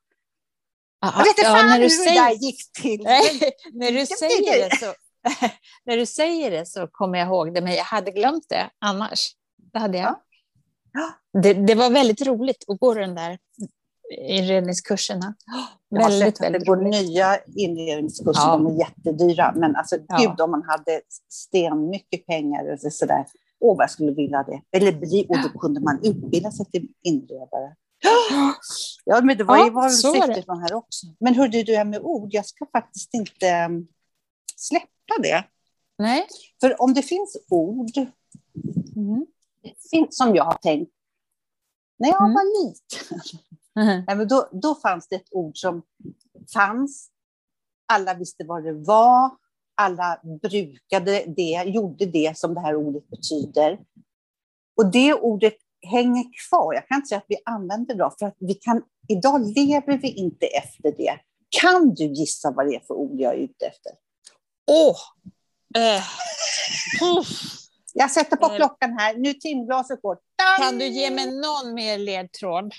Ja, 1.01 1.12
Jag 1.16 1.18
vet 1.18 1.29
inte 1.29 1.42
ja, 1.42 1.55
fan 1.55 1.66
när 1.66 1.72
hur 1.74 1.79
du 1.83 1.85
det 1.88 1.90
säger- 1.90 2.22
där 2.24 2.31
gick 2.33 2.72
till. 2.83 3.03
När 3.72 3.92
du 3.92 4.07
säger 4.07 4.68
det 4.68 4.77
så 4.77 4.94
när 5.85 5.96
du 5.96 6.07
säger 6.07 6.51
det 6.51 6.66
så 6.66 6.87
kommer 6.87 7.18
jag 7.18 7.29
ihåg 7.29 7.55
det, 7.55 7.61
men 7.61 7.72
jag 7.72 7.85
hade 7.85 8.11
glömt 8.11 8.46
det 8.48 8.70
annars. 8.79 9.20
Det, 9.72 9.79
hade 9.79 9.98
jag. 9.98 10.07
Ja. 10.07 10.20
Ja. 11.33 11.40
Det, 11.42 11.55
det 11.55 11.74
var 11.74 11.90
väldigt 11.90 12.27
roligt 12.27 12.64
att 12.68 12.81
gå 12.81 12.94
den 12.94 13.14
där 13.14 13.38
inredningskurserna. 14.29 15.35
Jag 15.88 16.03
har 16.03 16.11
Väldigt, 16.11 16.37
sett 16.37 16.46
att 16.46 16.53
det 16.53 16.66
går 16.66 16.77
nya 16.77 17.38
inredningskurser, 17.57 18.42
Ja. 18.42 18.53
de 18.53 18.66
är 18.66 18.79
jättedyra. 18.79 19.53
Men 19.57 19.77
alltså 19.77 19.96
gud 20.18 20.40
om 20.40 20.51
man 20.51 20.62
hade 20.66 21.01
sten 21.29 21.88
mycket 21.90 22.27
pengar 22.27 22.64
eller 22.64 22.90
sådär. 22.90 23.24
Åh 23.61 23.77
vad 23.77 23.83
jag 23.83 23.90
skulle 23.90 24.12
vilja 24.12 24.42
det. 24.42 24.62
Eller 24.79 24.92
bli, 24.92 25.27
och 25.29 25.37
då 25.42 25.59
kunde 25.59 25.81
man 25.81 26.01
utbilda 26.05 26.51
sig 26.53 26.66
till 26.66 26.88
inredare. 27.03 27.77
Ja, 29.05 29.21
men 29.21 29.38
det 29.38 29.44
var, 29.44 29.57
Ja, 29.57 29.64
ju 29.64 29.71
var 29.71 29.88
syftet 29.88 30.47
med 30.47 30.59
här 30.61 30.75
också. 30.75 31.07
Men 31.21 31.35
hörde 31.35 31.59
du, 31.59 31.62
det 31.62 31.77
här 31.77 31.85
med 31.85 32.01
ord, 32.01 32.29
jag 32.33 32.47
ska 32.47 32.66
faktiskt 32.73 33.14
inte 33.14 33.64
um, 33.68 33.88
släppa 34.57 35.23
det. 35.23 35.44
Nej. 35.99 36.27
För 36.61 36.83
om 36.83 36.94
det 36.94 37.03
finns 37.03 37.37
ord 37.51 37.90
Mm. 38.97 39.27
som 40.11 40.35
jag 40.37 40.44
har 40.44 40.53
tänkt, 40.59 40.92
när 41.99 42.09
jag 42.09 42.21
Mm. 42.21 42.35
var 42.35 42.64
liten, 42.66 43.21
Nej, 44.07 44.16
men 44.16 44.29
då, 44.29 44.49
då 44.53 44.75
fanns 44.75 45.09
det 45.09 45.16
ett 45.16 45.29
ord 45.33 45.57
som 45.59 45.83
fanns. 46.55 47.11
Alla 47.92 48.14
visste 48.14 48.44
vad 48.44 48.64
det 48.64 48.73
var. 48.73 49.31
Alla 49.81 50.21
brukade 50.43 51.25
det, 51.37 51.62
gjorde 51.67 52.07
det 52.07 52.38
som 52.38 52.55
det 52.55 52.61
här 52.61 52.77
ordet 52.77 53.09
betyder. 53.09 53.79
Och 54.77 54.91
det 54.93 55.14
ordet 55.14 55.55
hänger 55.91 56.25
kvar. 56.49 56.75
Jag 56.75 56.88
kan 56.88 56.97
inte 56.97 57.09
säga 57.09 57.19
att 57.19 57.25
vi 57.29 57.37
använder 57.45 57.87
det 57.87 57.95
idag, 57.95 58.14
för 58.19 58.27
att 58.27 58.37
vi 58.38 58.55
kan, 58.55 58.83
idag 59.09 59.41
lever 59.57 59.99
vi 59.99 60.09
inte 60.11 60.47
efter 60.47 60.93
det. 60.97 61.19
Kan 61.49 61.95
du 61.95 62.05
gissa 62.05 62.51
vad 62.51 62.67
det 62.67 62.75
är 62.77 62.81
för 62.81 62.95
ord 62.95 63.21
jag 63.21 63.35
är 63.35 63.38
ute 63.38 63.67
efter? 63.67 63.93
Åh! 64.71 64.97
Eh, 65.77 66.03
Jag 67.95 68.11
sätter 68.11 68.37
på 68.37 68.47
Eh. 68.47 68.57
klockan 68.57 68.99
här. 68.99 69.14
Nu 69.14 69.35
timglaset 69.35 70.03
går. 70.03 70.19
Kan 70.59 70.79
du 70.79 70.87
ge 70.87 71.11
mig 71.11 71.27
någon 71.27 71.75
mer 71.75 71.99
ledtråd? 71.99 72.73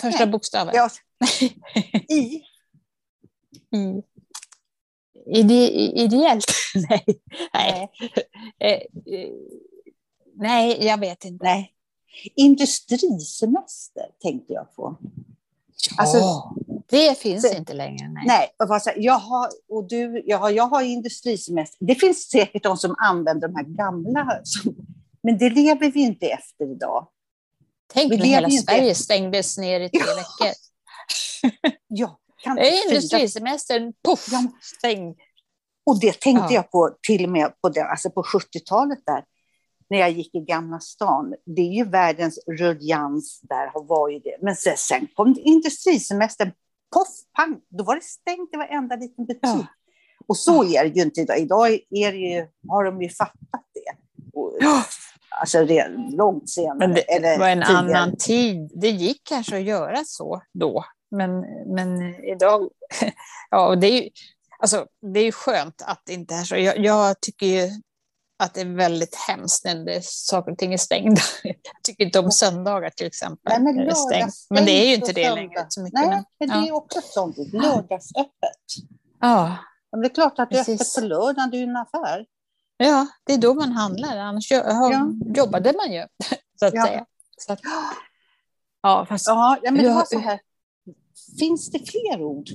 Första 0.00 0.18
Nej. 0.24 0.26
bokstaven. 0.26 0.74
Ja. 0.76 0.88
I. 2.08 2.42
I, 3.76 4.02
ide, 5.26 5.54
ideellt? 6.00 6.44
nej. 6.88 7.04
Nej. 7.54 7.88
Eh, 8.58 8.70
eh, 9.14 9.30
nej, 10.36 10.86
jag 10.86 11.00
vet 11.00 11.24
inte. 11.24 11.44
Nej. 11.44 11.70
Industrisemester 12.36 14.06
tänkte 14.22 14.52
jag 14.52 14.74
på. 14.76 14.96
Alltså- 15.96 16.18
Ja, 16.18 16.56
det 16.88 17.18
finns 17.18 17.48
Så- 17.50 17.56
inte 17.56 17.72
längre. 17.72 18.08
Nej. 18.08 18.24
Nej, 18.26 18.48
och 18.58 18.68
vad 18.68 18.82
säger- 18.82 19.00
jag 19.02 19.18
har, 19.18 19.48
och 19.68 19.88
du, 19.88 20.22
jag 20.26 20.38
har, 20.38 20.50
jag 20.50 20.66
har 20.66 20.82
industrisemester. 20.82 21.84
Det 21.86 21.94
finns 21.94 22.30
säkert 22.30 22.62
de 22.62 22.76
som 22.76 22.94
använder 22.98 23.48
de 23.48 23.54
här 23.56 23.64
gamla, 23.64 24.40
som, 24.44 24.74
men 25.22 25.38
det 25.38 25.50
lever 25.50 25.90
vi 25.90 26.00
inte 26.00 26.26
efter 26.26 26.72
idag. 26.72 27.08
Tänk 27.94 28.12
vi 28.12 28.16
när 28.16 28.24
hela 28.24 28.48
inte 28.48 28.62
Sverige 28.72 28.94
stängdes 28.94 29.58
ner 29.58 29.80
i 29.80 29.88
tre 29.88 30.00
Ja. 30.06 30.14
veckor. 30.14 30.54
Ja, 31.88 32.18
kan 32.42 32.56
Det 32.56 32.68
är 32.68 32.88
industrisemestern, 32.94 33.92
poff, 34.04 34.28
Ja, 34.32 34.40
men- 34.40 34.52
stäng. 34.62 35.14
Och 35.86 36.00
det 36.00 36.20
tänkte 36.20 36.46
Ja. 36.48 36.54
jag 36.54 36.70
på 36.70 36.96
till 37.06 37.24
och 37.24 37.30
med 37.30 37.60
på, 37.60 37.68
det, 37.68 37.84
alltså 37.84 38.10
på 38.10 38.22
70-talet 38.22 38.98
där, 39.06 39.24
när 39.90 39.98
jag 39.98 40.10
gick 40.10 40.34
i 40.34 40.40
Gamla 40.40 40.80
stan. 40.80 41.34
Det 41.56 41.62
är 41.62 41.72
ju 41.72 41.84
världens 41.84 42.38
rullians 42.58 43.40
där, 43.42 43.70
var 43.88 44.08
ju 44.08 44.18
det. 44.18 44.36
Men 44.42 44.56
sen, 44.56 44.76
sen 44.76 45.06
kom 45.14 45.36
industrisemestern, 45.44 46.52
poff, 46.94 47.08
pang, 47.36 47.60
då 47.78 47.84
var 47.84 47.94
det 47.94 48.02
stängt 48.04 48.54
i 48.54 48.56
varenda 48.56 48.96
liten 48.96 49.24
butik. 49.26 49.40
Ja. 49.42 49.66
Och 50.26 50.36
så 50.36 50.64
är 50.64 50.84
det 50.84 50.88
ju 50.96 51.02
inte 51.02 51.20
idag. 51.20 51.38
Idag 51.38 51.70
är 51.90 52.12
ju, 52.12 52.48
har 52.68 52.84
de 52.84 53.02
ju 53.02 53.08
fattat 53.08 53.64
det. 53.74 53.96
Och, 54.38 54.58
Alltså 55.40 55.66
långt 56.16 56.50
senare. 56.50 56.78
Men 56.78 56.94
det 56.94 57.00
eller 57.00 57.38
var 57.38 57.48
en 57.48 57.62
tidigare. 57.62 57.98
annan 57.98 58.16
tid. 58.16 58.70
Det 58.74 58.90
gick 58.90 59.20
kanske 59.24 59.56
att 59.56 59.62
göra 59.62 60.02
så 60.04 60.42
då, 60.58 60.84
men, 61.10 61.40
men 61.74 62.14
idag... 62.24 62.68
Ja, 63.50 63.76
det 63.76 63.86
är 63.86 64.02
ju 64.02 64.10
alltså, 64.58 64.86
det 65.14 65.20
är 65.20 65.24
ju 65.24 65.32
skönt 65.32 65.82
att 65.86 66.02
det 66.06 66.12
inte 66.12 66.34
är 66.34 66.44
så. 66.44 66.56
Jag, 66.56 66.78
jag 66.78 67.20
tycker 67.20 67.46
ju 67.46 67.70
att 68.38 68.54
det 68.54 68.60
är 68.60 68.76
väldigt 68.76 69.14
hemskt 69.28 69.64
när 69.64 69.84
det, 69.84 70.04
saker 70.04 70.52
och 70.52 70.58
ting 70.58 70.72
är 70.72 70.78
stängda. 70.78 71.20
Jag 71.42 71.82
tycker 71.82 72.04
inte 72.04 72.18
om 72.18 72.30
söndagar 72.30 72.90
till 72.90 73.06
exempel. 73.06 73.52
Nej, 73.52 73.62
men, 73.62 73.76
det 73.76 73.90
är 73.90 73.94
stängt. 73.94 74.34
men 74.50 74.64
det 74.64 74.72
är 74.72 74.86
ju 74.86 74.94
inte 74.94 75.12
det 75.12 75.24
söndag. 75.24 75.34
längre 75.34 75.66
så 75.68 75.82
mycket. 75.82 76.00
Nej, 76.00 76.08
men, 76.08 76.24
men 76.38 76.48
det 76.48 76.66
är 76.66 76.68
ja. 76.68 76.74
också 76.74 77.00
sånt. 77.02 77.36
Lördagsöppet. 77.52 78.64
Ja, 79.20 79.56
Men 79.92 80.00
det 80.00 80.06
är 80.06 80.14
klart 80.14 80.38
att 80.38 80.50
det 80.50 80.58
är 80.58 80.64
Precis. 80.64 80.98
öppet 80.98 81.02
på 81.02 81.08
lördagen, 81.08 81.50
det 81.50 81.56
är 81.56 81.58
ju 81.58 81.64
en 81.64 81.76
affär. 81.76 82.26
Ja, 82.76 83.06
det 83.24 83.32
är 83.32 83.38
då 83.38 83.54
man 83.54 83.72
handlar. 83.72 84.16
Annars 84.16 84.50
Ja. 84.50 85.10
jobbade 85.36 85.72
man 85.76 85.92
ju, 85.92 86.06
så 86.60 86.66
att 86.66 86.74
Ja. 86.74 86.86
säga. 86.86 87.06
Så 87.38 87.52
att, 87.52 87.60
ja, 88.82 89.06
fast 89.08 89.26
Ja, 89.26 89.58
men 89.62 89.74
det 89.74 89.94
var 89.94 90.04
så 90.04 90.18
här. 90.18 90.40
Finns 91.38 91.70
det 91.70 91.78
fler 91.78 92.22
ord? 92.22 92.48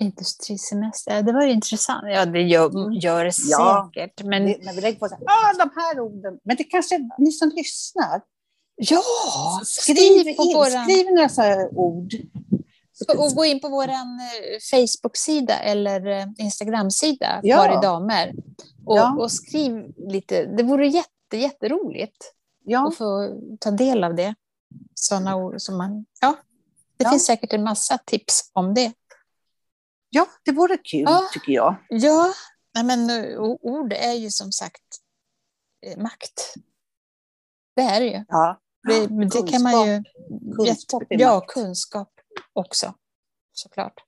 Industrisemester, 0.00 1.22
det 1.22 1.32
var 1.32 1.42
intressant. 1.46 2.04
Ja, 2.06 2.26
det 2.26 2.42
gör, 2.42 2.92
gör 3.04 3.24
det 3.24 3.32
Ja. 3.48 3.90
säkert. 3.94 4.22
Men 4.24 4.44
Det- 4.46 4.58
När 4.64 4.72
vi 4.74 4.80
lägger 4.80 4.98
på 4.98 5.08
så 5.08 5.14
här, 5.14 5.24
ah, 5.26 5.52
de 5.58 5.70
här 5.80 6.00
orden. 6.00 6.38
Men 6.44 6.56
det 6.56 6.64
kanske 6.64 7.08
ni 7.18 7.32
som 7.32 7.48
lyssnar. 7.48 8.20
ja, 8.76 9.02
Skriv, 9.64 9.94
skriv 9.94 10.28
in, 10.28 10.36
våran, 10.54 10.84
skriv 10.84 11.06
några 11.14 11.28
så 11.28 11.68
ord. 11.72 12.12
Och 13.08 13.30
gå 13.34 13.44
in 13.44 13.60
på 13.60 13.68
vår 13.68 13.88
Facebook-sida 14.70 15.58
eller 15.58 16.06
eh, 16.06 16.26
Instagram-sida, 16.38 17.40
Ja. 17.42 17.56
Par 17.56 17.78
i 17.78 17.82
damer. 17.82 18.32
Och, 18.86 18.96
Ja. 18.98 19.16
och 19.18 19.32
skriv 19.32 19.92
lite. 19.96 20.44
Det 20.44 20.62
vore 20.62 20.86
jätte, 20.86 21.36
jätteroligt 21.36 22.32
Ja, 22.64 22.88
att 22.88 22.96
få 22.96 23.38
ta 23.60 23.70
del 23.70 24.04
av 24.04 24.14
det. 24.14 24.34
Sådana 24.94 25.36
ord 25.36 25.54
som 25.58 25.78
man... 25.78 26.04
Ja, 26.20 26.36
det 26.96 27.04
Ja. 27.04 27.10
finns 27.10 27.26
säkert 27.26 27.52
en 27.52 27.62
massa 27.64 27.98
tips 27.98 28.50
om 28.52 28.74
det. 28.74 28.92
ja, 30.10 30.26
det 30.44 30.52
vore 30.52 30.78
kul 30.78 31.06
tycker 31.32 31.52
jag. 31.52 31.76
Ja, 31.88 32.32
nej, 32.74 32.84
men 32.84 33.10
eh, 33.10 33.38
ord 33.40 33.92
är 33.92 34.12
ju 34.12 34.30
som 34.30 34.52
sagt 34.52 34.82
eh, 35.86 35.98
makt. 36.02 36.54
Det 37.76 37.82
är 37.82 38.00
det 38.00 38.06
ju. 38.06 38.24
Ja. 38.28 38.58
Det, 38.88 39.06
det 39.06 39.50
kan 39.50 39.62
man 39.62 39.86
ju... 39.88 40.02
Kunskap 40.56 41.02
ja, 41.08 41.40
kunskap 41.48 42.08
också, 42.52 42.94
såklart. 43.52 44.00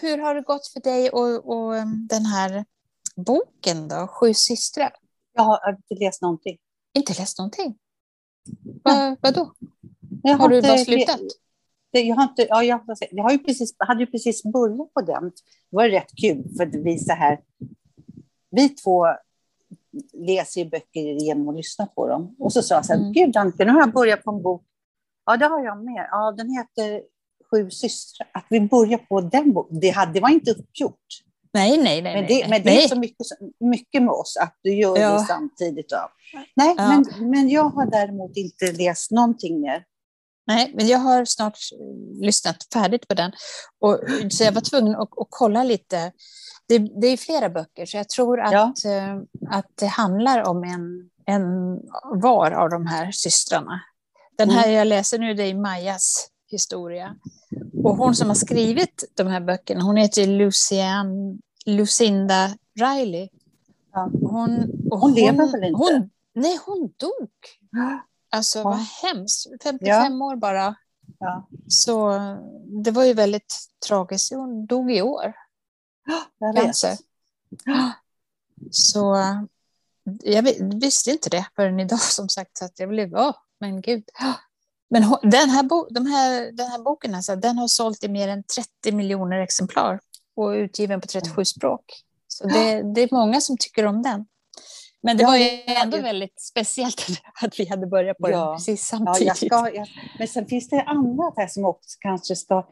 Hur 0.00 0.18
har 0.18 0.34
det 0.34 0.40
gått 0.40 0.66
för 0.66 0.80
dig 0.80 1.10
och, 1.10 1.48
och 1.56 1.74
den 2.08 2.26
här 2.26 2.64
boken 3.16 3.88
då, 3.88 4.06
Sju 4.06 4.34
systrar? 4.34 4.90
Jag 5.32 5.42
har 5.42 5.70
inte 5.90 6.04
läst 6.04 6.22
någonting. 6.22 6.58
Inte 6.94 7.14
läst 7.18 7.38
någonting? 7.38 7.78
Va, 8.84 9.16
vadå? 9.20 9.52
Jag 10.22 10.36
Har 10.38 10.48
du 10.48 10.56
inte- 10.56 10.68
bara 10.68 10.78
slutat? 10.78 11.20
Det, 11.92 12.00
jag, 12.00 12.16
har 12.16 12.22
inte, 12.22 12.46
ja, 12.48 12.62
jag, 12.64 12.80
jag 13.10 13.24
har 13.24 13.30
ju 13.32 13.38
precis, 13.38 13.74
hade 13.78 14.00
ju 14.00 14.06
precis 14.06 14.42
börjat 14.42 14.94
på 14.94 15.00
den. 15.00 15.22
Det 15.70 15.76
var 15.76 15.88
rätt 15.88 16.10
kul, 16.20 16.54
för 16.56 16.66
vi 16.84 16.98
så 16.98 17.12
här... 17.12 17.40
Vi 18.50 18.68
två 18.68 19.06
läser 20.12 20.60
ju 20.60 20.70
böcker 20.70 21.00
genom 21.00 21.48
att 21.48 21.56
lyssna 21.56 21.86
på 21.86 22.08
dem. 22.08 22.36
Och 22.38 22.52
så 22.52 22.62
sa 22.62 22.74
jag 22.74 22.86
så 22.86 22.92
här, 22.92 23.00
Mm. 23.00 23.12
gud 23.12 23.36
Annika, 23.36 23.64
nu 23.64 23.70
har 23.70 23.80
jag 23.80 23.92
börjat 23.92 24.22
på 24.24 24.30
en 24.30 24.42
bok. 24.42 24.62
Ja, 25.26 25.36
det 25.36 25.46
har 25.46 25.64
jag 25.64 25.84
med. 25.84 26.08
Ja, 26.10 26.32
den 26.32 26.50
heter 26.50 27.02
Sju 27.50 27.70
systrar. 27.70 28.28
Att 28.34 28.46
vi 28.50 28.60
börjar 28.60 28.98
på 28.98 29.20
den 29.20 29.52
boken, 29.52 29.80
det, 29.80 29.90
hade, 29.90 30.12
det 30.12 30.20
var 30.20 30.28
inte 30.28 30.50
uppgjort. 30.50 31.06
Nej, 31.52 31.78
nej, 31.82 32.02
nej. 32.02 32.14
Men 32.14 32.24
nej, 32.24 32.42
det, 32.42 32.48
men 32.50 32.62
det 32.62 32.70
nej. 32.70 32.84
är 32.84 32.88
så 32.88 32.98
mycket, 32.98 33.26
mycket 33.60 34.02
med 34.02 34.10
oss, 34.10 34.36
att 34.42 34.58
du 34.62 34.74
gör 34.74 34.98
Ja. 34.98 35.12
det 35.12 35.18
samtidigt. 35.20 35.86
Ja. 35.88 36.10
Nej, 36.56 36.74
Ja. 36.76 36.88
men, 36.88 37.30
men 37.30 37.48
jag 37.48 37.62
har 37.70 37.86
däremot 37.86 38.36
inte 38.36 38.72
läst 38.72 39.10
någonting 39.10 39.60
mer. 39.60 39.84
Nej, 40.46 40.72
men 40.74 40.86
jag 40.86 40.98
har 40.98 41.24
snart 41.24 41.58
eh, 41.72 42.24
lyssnat 42.26 42.56
färdigt 42.72 43.08
på 43.08 43.14
den. 43.14 43.32
Och, 43.80 44.00
så 44.30 44.44
jag 44.44 44.52
var 44.52 44.60
tvungen 44.60 44.94
att, 44.94 45.00
att 45.18 45.26
kolla 45.30 45.62
lite. 45.64 46.12
Det, 46.68 46.78
det 46.78 47.06
är 47.06 47.16
flera 47.16 47.48
böcker, 47.50 47.86
så 47.86 47.96
jag 47.96 48.08
tror 48.08 48.40
att, 48.40 48.52
Ja. 48.52 48.72
eh, 48.90 49.16
att 49.50 49.66
det 49.74 49.86
handlar 49.86 50.48
om 50.48 50.64
en, 50.64 51.10
en 51.36 51.44
var 52.20 52.50
av 52.50 52.70
de 52.70 52.86
här 52.86 53.12
systrarna. 53.12 53.80
Den 54.38 54.50
här 54.50 54.68
jag 54.70 54.86
läser 54.86 55.18
nu, 55.18 55.34
det 55.34 55.42
är 55.42 55.54
Majas 55.54 56.28
historia. 56.50 57.16
Och 57.84 57.96
hon 57.96 58.14
som 58.14 58.28
har 58.28 58.34
skrivit 58.34 59.04
de 59.14 59.26
här 59.26 59.40
böckerna, 59.40 59.82
hon 59.82 59.96
heter 59.96 60.26
Lucian, 60.26 61.38
Lucinda 61.66 62.50
Riley. 62.80 63.28
Ja. 63.92 64.10
Hon, 64.22 64.70
och 64.90 64.98
Hon 64.98 65.14
lever 65.14 65.52
väl 65.52 65.64
inte? 65.64 65.78
Hon, 65.78 66.10
nej, 66.34 66.58
hon 66.66 66.78
dog. 66.96 67.30
Alltså 68.36 68.58
Ja. 68.58 68.64
vad 68.64 68.78
hemskt. 69.02 69.46
55 69.62 70.22
år 70.22 70.36
bara. 70.36 70.74
Ja. 71.18 71.48
Så 71.68 72.18
det 72.84 72.90
var 72.90 73.04
ju 73.04 73.12
väldigt 73.12 73.54
tragiskt. 73.88 74.32
Hon 74.32 74.66
dog 74.66 74.92
i 74.92 75.02
år. 75.02 75.32
Jag 76.38 76.52
vet. 76.54 76.62
Cancer. 76.64 76.96
Så 78.70 79.16
jag 80.22 80.42
vis- 80.42 80.60
visste 80.60 81.10
inte 81.10 81.30
det 81.30 81.46
förrän 81.56 81.80
idag 81.80 82.00
som 82.00 82.28
sagt. 82.28 82.58
Så 82.58 82.64
att 82.64 82.78
jag 82.80 82.88
blev, 82.88 83.14
åh, 83.14 83.34
men 83.60 83.80
gud. 83.80 84.04
Men 84.90 85.02
den 85.22 85.50
här, 85.50 85.62
bo, 85.62 85.86
de 85.90 86.06
här, 86.06 86.52
den 86.52 86.66
här 86.66 86.78
boken 86.78 87.14
alltså, 87.14 87.36
den 87.36 87.58
har 87.58 87.68
sålt 87.68 88.04
i 88.04 88.08
mer 88.08 88.28
än 88.28 88.42
30 88.42 88.92
miljoner 88.92 89.38
exemplar 89.38 90.00
och 90.36 90.54
är 90.54 90.58
utgiven 90.58 91.00
på 91.00 91.06
37 91.06 91.44
språk. 91.44 91.84
Så 92.28 92.46
det, 92.48 92.82
det 92.94 93.00
är 93.00 93.08
många 93.14 93.40
som 93.40 93.56
tycker 93.58 93.86
om 93.86 94.02
den. 94.02 94.26
Men 95.02 95.16
det 95.16 95.22
Ja, 95.22 95.28
var 95.28 95.36
ju 95.36 95.48
ändå 95.66 95.96
det- 95.96 96.02
väldigt 96.02 96.40
speciellt 96.40 97.06
att 97.42 97.60
vi 97.60 97.68
hade 97.68 97.86
börjat 97.86 98.18
på 98.18 98.30
Ja. 98.30 98.46
den 98.46 98.56
precis 98.56 98.86
samtidigt. 98.86 99.26
jag 99.26 99.36
ska, 99.36 99.70
jag, 99.74 99.88
men 100.18 100.28
sen 100.28 100.46
finns 100.46 100.68
det 100.68 100.82
annat 100.82 101.34
här 101.36 101.46
som 101.46 101.64
också 101.64 101.96
kanske 102.00 102.36
ska... 102.36 102.66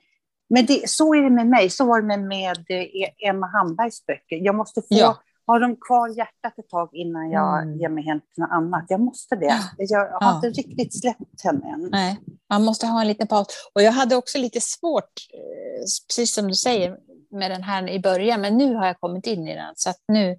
Men 0.48 0.66
det, 0.66 0.90
så 0.90 1.14
är 1.14 1.22
det 1.22 1.30
med 1.30 1.46
mig, 1.46 1.70
så 1.70 1.84
var 1.84 2.00
det 2.00 2.06
med, 2.06 2.20
med 2.20 2.56
eh, 2.68 3.28
Emma 3.28 3.46
Hambergs 3.46 4.06
böcker. 4.06 4.36
Jag 4.36 4.54
måste 4.54 4.82
få 4.82 5.16
ha 5.46 5.58
dem 5.58 5.76
kvar 5.76 6.08
i 6.08 6.16
hjärtat 6.16 6.58
ett 6.58 6.68
tag 6.68 6.88
innan 6.92 7.30
jag 7.30 7.62
Mm. 7.62 7.78
ger 7.80 7.88
mig 7.88 8.04
hem 8.04 8.20
till 8.20 8.40
något 8.42 8.50
annat. 8.52 8.84
Jag 8.88 9.00
måste 9.00 9.36
det. 9.36 9.44
Ja. 9.46 9.58
Jag 9.78 9.98
har 10.00 10.18
Ja. 10.20 10.36
inte 10.36 10.48
riktigt 10.48 11.00
släppt 11.00 11.44
henne 11.44 11.66
än. 11.74 11.88
Nej, 11.92 12.20
man 12.50 12.64
måste 12.64 12.86
ha 12.86 13.00
en 13.00 13.08
liten 13.08 13.26
paus. 13.26 13.46
Och 13.74 13.82
jag 13.82 13.92
hade 13.92 14.16
också 14.16 14.38
lite 14.38 14.60
svårt, 14.60 15.12
eh, 15.34 15.84
precis 16.08 16.34
som 16.34 16.48
du 16.48 16.54
säger, 16.54 16.96
med 17.30 17.50
den 17.50 17.62
här 17.62 17.88
i 17.90 18.00
början. 18.00 18.40
Men 18.40 18.56
nu 18.58 18.74
har 18.74 18.86
jag 18.86 19.00
kommit 19.00 19.26
in 19.26 19.48
i 19.48 19.54
den. 19.54 19.72
Så 19.76 19.90
att 19.90 19.98
nu, 20.12 20.38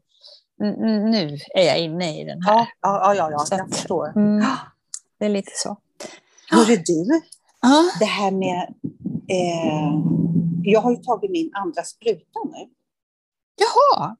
nu 0.60 1.38
är 1.56 1.64
jag 1.64 1.80
inne 1.80 2.22
i 2.22 2.24
den 2.26 2.42
här. 2.44 2.54
Ja, 2.54 2.68
ja, 2.82 3.16
ja, 3.16 3.32
ja, 3.32 3.46
jag 3.52 3.62
att- 3.62 3.76
förstår. 3.76 4.08
Mm, 4.16 4.46
det 5.20 5.26
är 5.26 5.30
lite 5.30 5.52
så. 5.56 5.78
Hörru 6.52 6.76
du, 6.86 7.22
Ja, 7.62 7.84
det 8.00 8.06
här 8.06 8.32
med... 8.32 8.74
Eh, 9.30 9.94
jag 10.64 10.82
har 10.82 10.92
ju 10.92 10.98
tagit 10.98 11.32
min 11.32 11.52
andra 11.54 11.84
spruta 11.84 12.40
nu. 12.46 12.70
Jaha, 13.56 14.16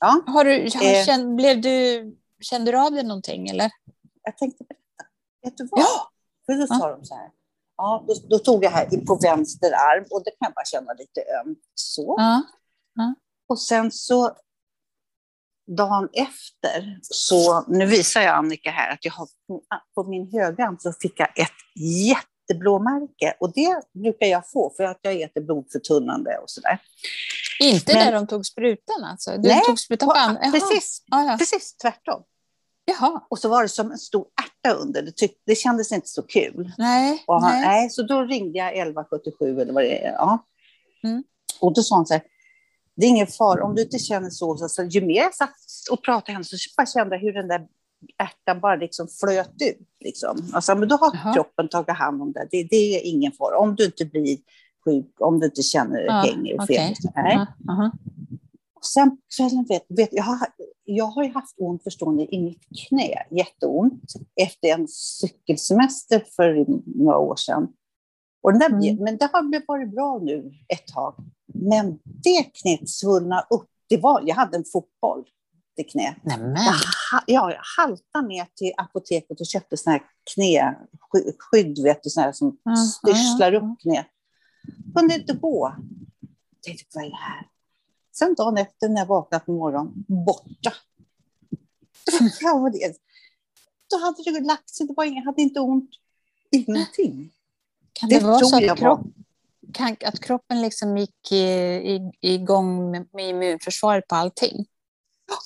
Ja, 0.00 0.22
har 0.26 0.44
du, 0.44 0.50
har, 0.74 0.84
Eh. 0.84 1.04
känn, 1.04 1.36
blev 1.36 1.60
du, 1.60 2.04
kände 2.40 2.70
du 2.72 2.78
av 2.78 2.92
det 2.92 3.02
någonting? 3.02 3.48
Eller? 3.48 3.70
jag 4.22 4.36
tänkte 4.38 4.64
berätta. 4.64 5.10
Vet 5.42 5.56
du 5.56 5.68
vad? 5.70 5.80
Ja. 5.80 6.10
För 6.46 6.54
då 6.54 6.66
sa 6.66 6.90
de 6.96 7.04
så 7.04 7.14
här. 7.14 7.30
Ja, 7.76 8.04
då, 8.08 8.14
då 8.28 8.38
tog 8.38 8.64
jag 8.64 8.70
här 8.70 8.86
på 9.06 9.18
vänster 9.22 9.72
arm 9.72 10.04
och 10.10 10.22
det 10.24 10.30
kan 10.30 10.38
jag 10.40 10.52
bara 10.54 10.64
känna 10.64 10.92
lite 10.92 11.20
ömt. 11.44 11.58
Så. 11.74 12.14
Ja. 12.18 12.42
Och 13.48 13.60
sen 13.60 13.92
så 13.92 14.36
dagen 15.66 16.08
efter, 16.12 16.98
så 17.02 17.64
nu 17.68 17.86
visar 17.86 18.20
jag 18.20 18.34
Annika 18.34 18.70
här 18.70 18.92
att 18.92 19.04
jag 19.04 19.12
har 19.12 19.28
på 19.94 20.04
min 20.04 20.30
högra 20.32 20.66
arm 20.66 20.76
så 20.78 20.92
fick 20.92 21.20
jag 21.20 21.38
ett 21.38 21.50
jätteblåmärke 22.08 23.34
och 23.40 23.52
det 23.54 23.82
brukar 24.02 24.26
jag 24.26 24.50
få 24.50 24.72
för 24.76 24.84
att 24.84 24.98
jag 25.02 25.20
äter 25.20 25.40
blodförtunnande 25.40 26.38
och 26.38 26.50
sådär. 26.50 26.78
Inte 27.60 27.94
Men- 27.94 28.04
där 28.06 28.12
de 28.12 28.26
tog 28.26 28.46
sprutan 28.46 29.04
alltså? 29.04 29.30
Du 29.30 29.48
Nej, 29.48 29.62
tog 29.66 29.78
sprutan 29.78 30.08
på. 30.08 30.50
Precis, 30.52 31.02
Ja, 31.06 31.24
ja. 31.24 31.36
precis 31.38 31.76
tvärtom. 31.76 32.22
Jaha. 32.84 33.20
Och 33.30 33.38
så 33.38 33.48
var 33.48 33.62
det 33.62 33.68
som 33.68 33.90
en 33.92 33.98
stor 33.98 34.26
ärta 34.40 34.76
under, 34.76 35.02
det, 35.02 35.16
tyck, 35.16 35.42
det 35.46 35.54
kändes 35.54 35.92
inte 35.92 36.08
så 36.08 36.22
kul. 36.22 36.72
Nej. 36.78 37.24
Han, 37.26 37.42
nej. 37.42 37.60
nej. 37.66 37.90
så 37.90 38.02
då 38.02 38.22
ringde 38.22 38.58
jag 38.58 38.68
1177 38.68 39.60
eller 39.60 39.72
vad 39.72 39.84
det 39.84 40.04
är. 40.04 40.12
Ja. 40.12 40.46
Mm. 41.04 41.24
Och 41.60 41.74
då 41.74 41.82
sa 41.82 41.96
han 41.96 42.06
så 42.06 42.14
här, 42.14 42.22
det 42.96 43.06
är 43.06 43.10
ingen 43.10 43.26
fara 43.26 43.64
om 43.64 43.74
du 43.74 43.82
inte 43.82 43.98
känner 43.98 44.30
så. 44.30 44.56
så, 44.56 44.68
så 44.68 44.82
ju 44.82 45.00
mer 45.00 45.22
jag 45.22 45.34
satt 45.34 45.54
och 45.90 46.02
pratade 46.04 46.32
med 46.32 46.34
henne 46.34 46.44
så 46.44 46.56
bara 46.76 46.86
kände 46.86 47.16
jag 47.16 47.22
hur 47.22 47.32
den 47.32 47.48
där 47.48 47.66
ärtan 48.18 48.60
bara 48.60 48.76
liksom 48.76 49.08
flöt 49.20 49.62
ut. 49.62 49.88
Liksom. 50.00 50.50
Alltså, 50.52 50.74
men 50.74 50.88
då 50.88 50.96
har 50.96 51.10
Jaha. 51.14 51.34
kroppen 51.34 51.68
tagit 51.68 51.96
hand 51.96 52.22
om 52.22 52.32
det. 52.32 52.48
det. 52.50 52.62
Det 52.62 52.96
är 52.96 53.00
ingen 53.04 53.32
fara. 53.32 53.58
Om 53.58 53.74
du 53.74 53.84
inte 53.84 54.04
blir 54.04 54.38
sjuk, 54.84 55.20
om 55.20 55.40
du 55.40 55.46
inte 55.46 55.62
känner 55.62 56.00
Ja, 56.00 56.12
hängig 56.12 56.60
och 56.60 56.66
fel. 56.66 56.94
Aha. 57.68 57.92
Och 58.74 58.84
sen 58.84 59.18
kvällen 59.36 59.64
vet, 59.64 59.86
vet 59.88 60.08
jag, 60.12 60.24
har, 60.24 60.38
jag 60.84 61.06
har 61.06 61.24
ju 61.24 61.32
haft 61.32 61.54
ont 61.58 61.82
förstående 61.82 62.34
i 62.34 62.42
mitt 62.42 62.62
knä, 62.88 63.26
jätteont, 63.30 64.12
efter 64.40 64.68
en 64.68 64.88
cykelsemester 64.88 66.24
för 66.36 66.66
några 66.98 67.18
år 67.18 67.36
sedan. 67.36 67.68
Och 68.42 68.52
den 68.52 68.60
där, 68.60 68.68
Mm. 68.68 69.04
Men 69.04 69.16
det 69.16 69.30
har 69.32 69.66
varit 69.68 69.94
bra 69.94 70.18
nu 70.22 70.52
ett 70.68 70.86
tag. 70.86 71.14
Men 71.54 71.98
det 72.04 72.42
knät 72.42 72.90
svullnade 72.90 73.46
upp. 73.50 73.70
Det 73.88 73.96
var, 73.96 74.22
jag 74.26 74.34
hade 74.34 74.56
en 74.56 74.64
fotboll, 74.72 75.24
det 75.76 75.84
knät. 75.84 76.16
Nämen. 76.24 76.56
Jag, 76.56 76.74
ja, 77.26 77.50
jag 77.50 77.60
haltade 77.86 78.28
ner 78.28 78.46
till 78.54 78.72
apoteket 78.76 79.40
och 79.40 79.46
köpte 79.46 79.76
såna 79.76 79.96
här 79.96 80.02
knäskydd, 80.34 81.82
vet 81.82 82.02
du, 82.02 82.10
såna 82.10 82.26
här 82.26 82.32
som 82.32 82.58
Ja, 82.62 82.76
styrslar 82.76 83.52
ja. 83.52 83.58
upp 83.58 83.80
knät. 83.80 84.06
Kunde 84.94 85.14
inte 85.14 85.32
gå. 85.32 85.74
Tänkte, 86.62 86.84
vad 86.94 87.04
är 87.04 87.08
det 87.10 87.16
här? 87.16 87.46
Sen 88.18 88.34
dagen 88.34 88.58
efter 88.58 88.88
när 88.88 89.00
jag 89.00 89.06
vaknade 89.06 89.44
på 89.44 89.52
morgonen, 89.52 90.04
borta. 90.26 90.72
Då 93.90 93.98
hade 93.98 94.22
det 94.40 94.46
lagt 94.46 94.70
sig, 94.70 94.86
det 94.86 94.94
var 94.96 95.04
ingen, 95.04 95.24
hade 95.24 95.42
inte 95.42 95.60
ont, 95.60 95.90
ingenting. 96.50 97.30
Kan 97.92 98.08
Det 98.08 98.18
det, 98.18 98.26
vara 98.26 98.38
så 98.44 98.60
jag 98.60 98.70
att, 98.70 98.78
kropp, 98.78 99.00
kan, 99.74 99.96
att 100.04 100.20
kroppen 100.20 100.62
liksom 100.62 100.96
gick 100.96 101.32
i, 101.32 101.36
i, 101.36 102.10
igång 102.20 102.90
med, 102.90 103.08
med 103.12 103.28
immunförsvaret 103.28 104.08
på 104.08 104.14
allting? 104.14 104.66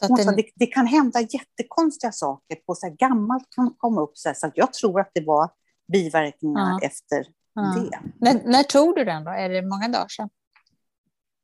Så 0.00 0.16
den, 0.16 0.36
det, 0.36 0.44
det 0.54 0.66
kan 0.66 0.86
hända 0.86 1.20
jättekonstiga 1.20 2.12
saker, 2.12 2.56
på 2.56 2.74
så 2.74 2.96
gammalt 2.98 3.50
kan 3.56 3.74
komma 3.78 4.00
upp 4.00 4.18
så 4.18 4.28
här, 4.28 4.34
så 4.34 4.50
jag 4.54 4.72
tror 4.72 5.00
att 5.00 5.10
det 5.14 5.24
var 5.26 5.50
biverkningar 5.92 6.70
Ja. 6.70 6.86
efter 6.86 7.24
ja. 7.54 7.62
det. 7.62 8.00
när, 8.20 8.42
när 8.44 8.62
tog 8.62 8.96
du 8.96 9.04
den 9.04 9.24
då? 9.24 9.30
Är 9.30 9.48
det 9.48 9.62
många 9.62 9.88
dagar 9.88 10.08
sedan? 10.08 10.28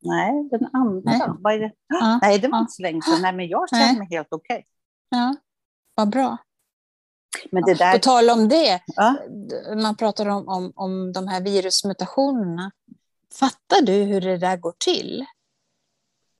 Nej, 0.02 0.48
den 0.50 0.68
andra, 0.72 1.10
Nej. 1.10 1.20
vad 1.38 1.54
är 1.54 1.58
det? 1.58 1.72
Ja. 1.86 2.18
Nej, 2.22 2.38
det 2.38 2.48
var 2.48 2.58
inte 2.58 2.72
så 2.72 2.82
länge 2.82 3.02
sedan. 3.02 3.22
Nej, 3.22 3.32
men 3.32 3.48
jag 3.48 3.68
känner 3.68 3.98
mig 3.98 4.08
helt 4.10 4.28
okej. 4.30 4.66
Ja, 5.08 5.36
vad 5.94 6.10
bra. 6.10 6.36
Men 7.50 7.62
det 7.62 7.74
där, 7.74 7.92
På 7.92 7.98
tal 7.98 8.30
om 8.30 8.48
det, 8.48 8.80
ja, 8.86 9.16
man 9.82 9.96
pratar 9.96 10.28
om, 10.28 10.48
om, 10.48 10.72
om 10.74 11.12
de 11.12 11.28
här 11.28 11.40
virusmutationerna. 11.40 12.72
Fattar 13.34 13.82
du 13.82 13.92
hur 13.92 14.20
det 14.20 14.38
där 14.38 14.56
går 14.56 14.74
till? 14.78 15.24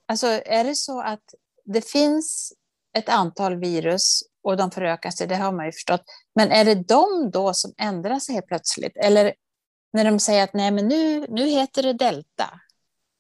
Alltså 0.09 0.26
är 0.26 0.64
det 0.64 0.74
så 0.74 1.00
att 1.00 1.35
det 1.64 1.90
finns 1.90 2.52
ett 2.98 3.09
antal 3.09 3.56
virus 3.56 4.22
och 4.42 4.56
de 4.56 4.70
förökar 4.70 5.11
sig, 5.11 5.26
det 5.26 5.37
har 5.37 5.52
man 5.52 5.66
ju 5.66 5.72
förstått. 5.72 6.02
Men 6.35 6.52
är 6.52 6.64
det 6.64 6.74
de 6.74 7.30
då 7.30 7.54
som 7.54 7.72
ändrar 7.78 8.18
sig 8.18 8.35
helt 8.35 8.46
plötsligt? 8.46 8.96
Eller 8.96 9.35
när 9.92 10.04
de 10.04 10.18
säger 10.18 10.44
att 10.44 10.54
nej, 10.54 10.70
men 10.70 10.88
nu, 10.88 11.26
nu 11.28 11.46
heter 11.46 11.82
det 11.82 11.92
delta. 11.92 12.61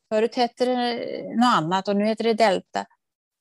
Förut 0.08 0.34
hette 0.34 0.64
det 0.64 0.94
något 1.36 1.54
annat 1.54 1.88
och 1.88 1.96
nu 1.96 2.06
heter 2.06 2.24
det 2.24 2.34
delta. 2.34 2.86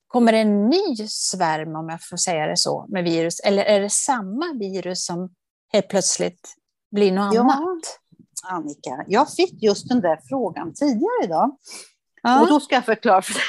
Kommer 0.07 0.31
det 0.31 0.37
en 0.37 0.69
ny 0.69 0.95
svärm, 1.07 1.75
om 1.75 1.89
jag 1.89 2.03
får 2.03 2.17
säga 2.17 2.47
det 2.47 2.57
så, 2.57 2.85
med 2.89 3.03
virus? 3.03 3.39
Eller 3.39 3.63
är 3.63 3.79
det 3.81 3.89
samma 3.89 4.53
virus 4.59 5.05
som 5.05 5.29
helt 5.73 5.87
plötsligt 5.89 6.53
blir 6.91 7.11
något 7.11 7.33
Ja. 7.35 7.41
annat? 7.41 7.99
Annika, 8.49 9.05
jag 9.07 9.31
fick 9.33 9.63
just 9.63 9.89
den 9.89 10.01
där 10.01 10.19
frågan 10.29 10.73
tidigare 10.73 11.23
idag. 11.23 11.49
Och 11.49 11.57
Ja. 12.23 12.45
då 12.49 12.59
ska 12.59 12.75
jag 12.75 12.85
förklara 12.85 13.21
för 13.21 13.33
dig. 13.33 13.41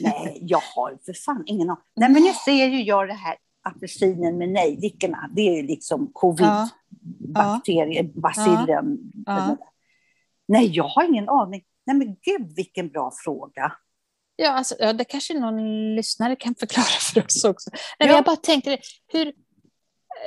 Nej, 0.00 0.38
jag 0.42 0.60
har 0.76 0.98
för 1.06 1.12
fan 1.24 1.42
ingen 1.46 1.70
aning. 1.70 1.82
Nej, 1.96 2.08
men 2.10 2.22
nu 2.22 2.32
ser 2.44 2.66
ju 2.66 2.82
jag 2.82 3.08
det 3.08 3.14
här 3.14 3.36
apelsinen 3.62 4.38
med 4.38 4.48
nejlikorna. 4.48 5.30
Det 5.36 5.40
är 5.48 5.56
ju 5.56 5.62
liksom 5.62 6.10
covid-bakterier, 6.12 8.02
bacillen. 8.20 8.98
Ja. 9.26 9.56
Nej, 10.48 10.66
jag 10.66 10.84
har 10.88 11.04
ingen 11.04 11.28
aning. 11.28 11.62
Nej, 11.86 11.96
men 11.96 12.06
gud 12.22 12.56
vilken 12.56 12.88
bra 12.88 13.12
fråga. 13.24 13.72
Ja, 14.36 14.50
alltså, 14.50 14.74
ja, 14.78 14.92
det 14.92 15.04
kanske 15.04 15.34
någon 15.34 15.94
lyssnare 15.94 16.36
kan 16.36 16.54
förklara 16.60 16.84
för 16.86 17.24
oss 17.24 17.44
också. 17.44 17.70
Nej, 17.72 17.80
men 17.98 18.08
Ja. 18.08 18.14
Jag 18.14 18.24
bara 18.24 18.36
tänkte, 18.36 18.78
hur 19.06 19.26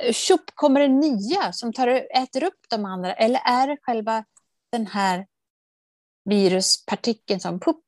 eh, 0.04 0.12
tjopp, 0.12 0.50
kommer 0.54 0.80
det 0.80 0.88
nya 0.88 1.52
som 1.52 1.72
tar, 1.72 1.88
äter 2.16 2.44
upp 2.44 2.60
de 2.68 2.84
andra? 2.84 3.12
Eller 3.14 3.40
är 3.44 3.66
det 3.68 3.76
själva 3.82 4.24
den 4.72 4.86
här 4.86 5.26
viruspartikeln 6.24 7.40
som 7.40 7.60
pupp, 7.60 7.84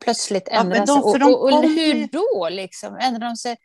plötsligt 0.00 0.48
Ja, 0.50 0.60
ändrar 0.60 0.78
de- 0.86 0.86
sig? 0.86 1.22
Och, 1.24 1.42
och, 1.42 1.52
och 1.52 1.62
hur 1.64 2.06
då? 2.06 2.48
Liksom? 2.48 2.96
Ändrar 3.00 3.28
de 3.28 3.36
sig? 3.36 3.56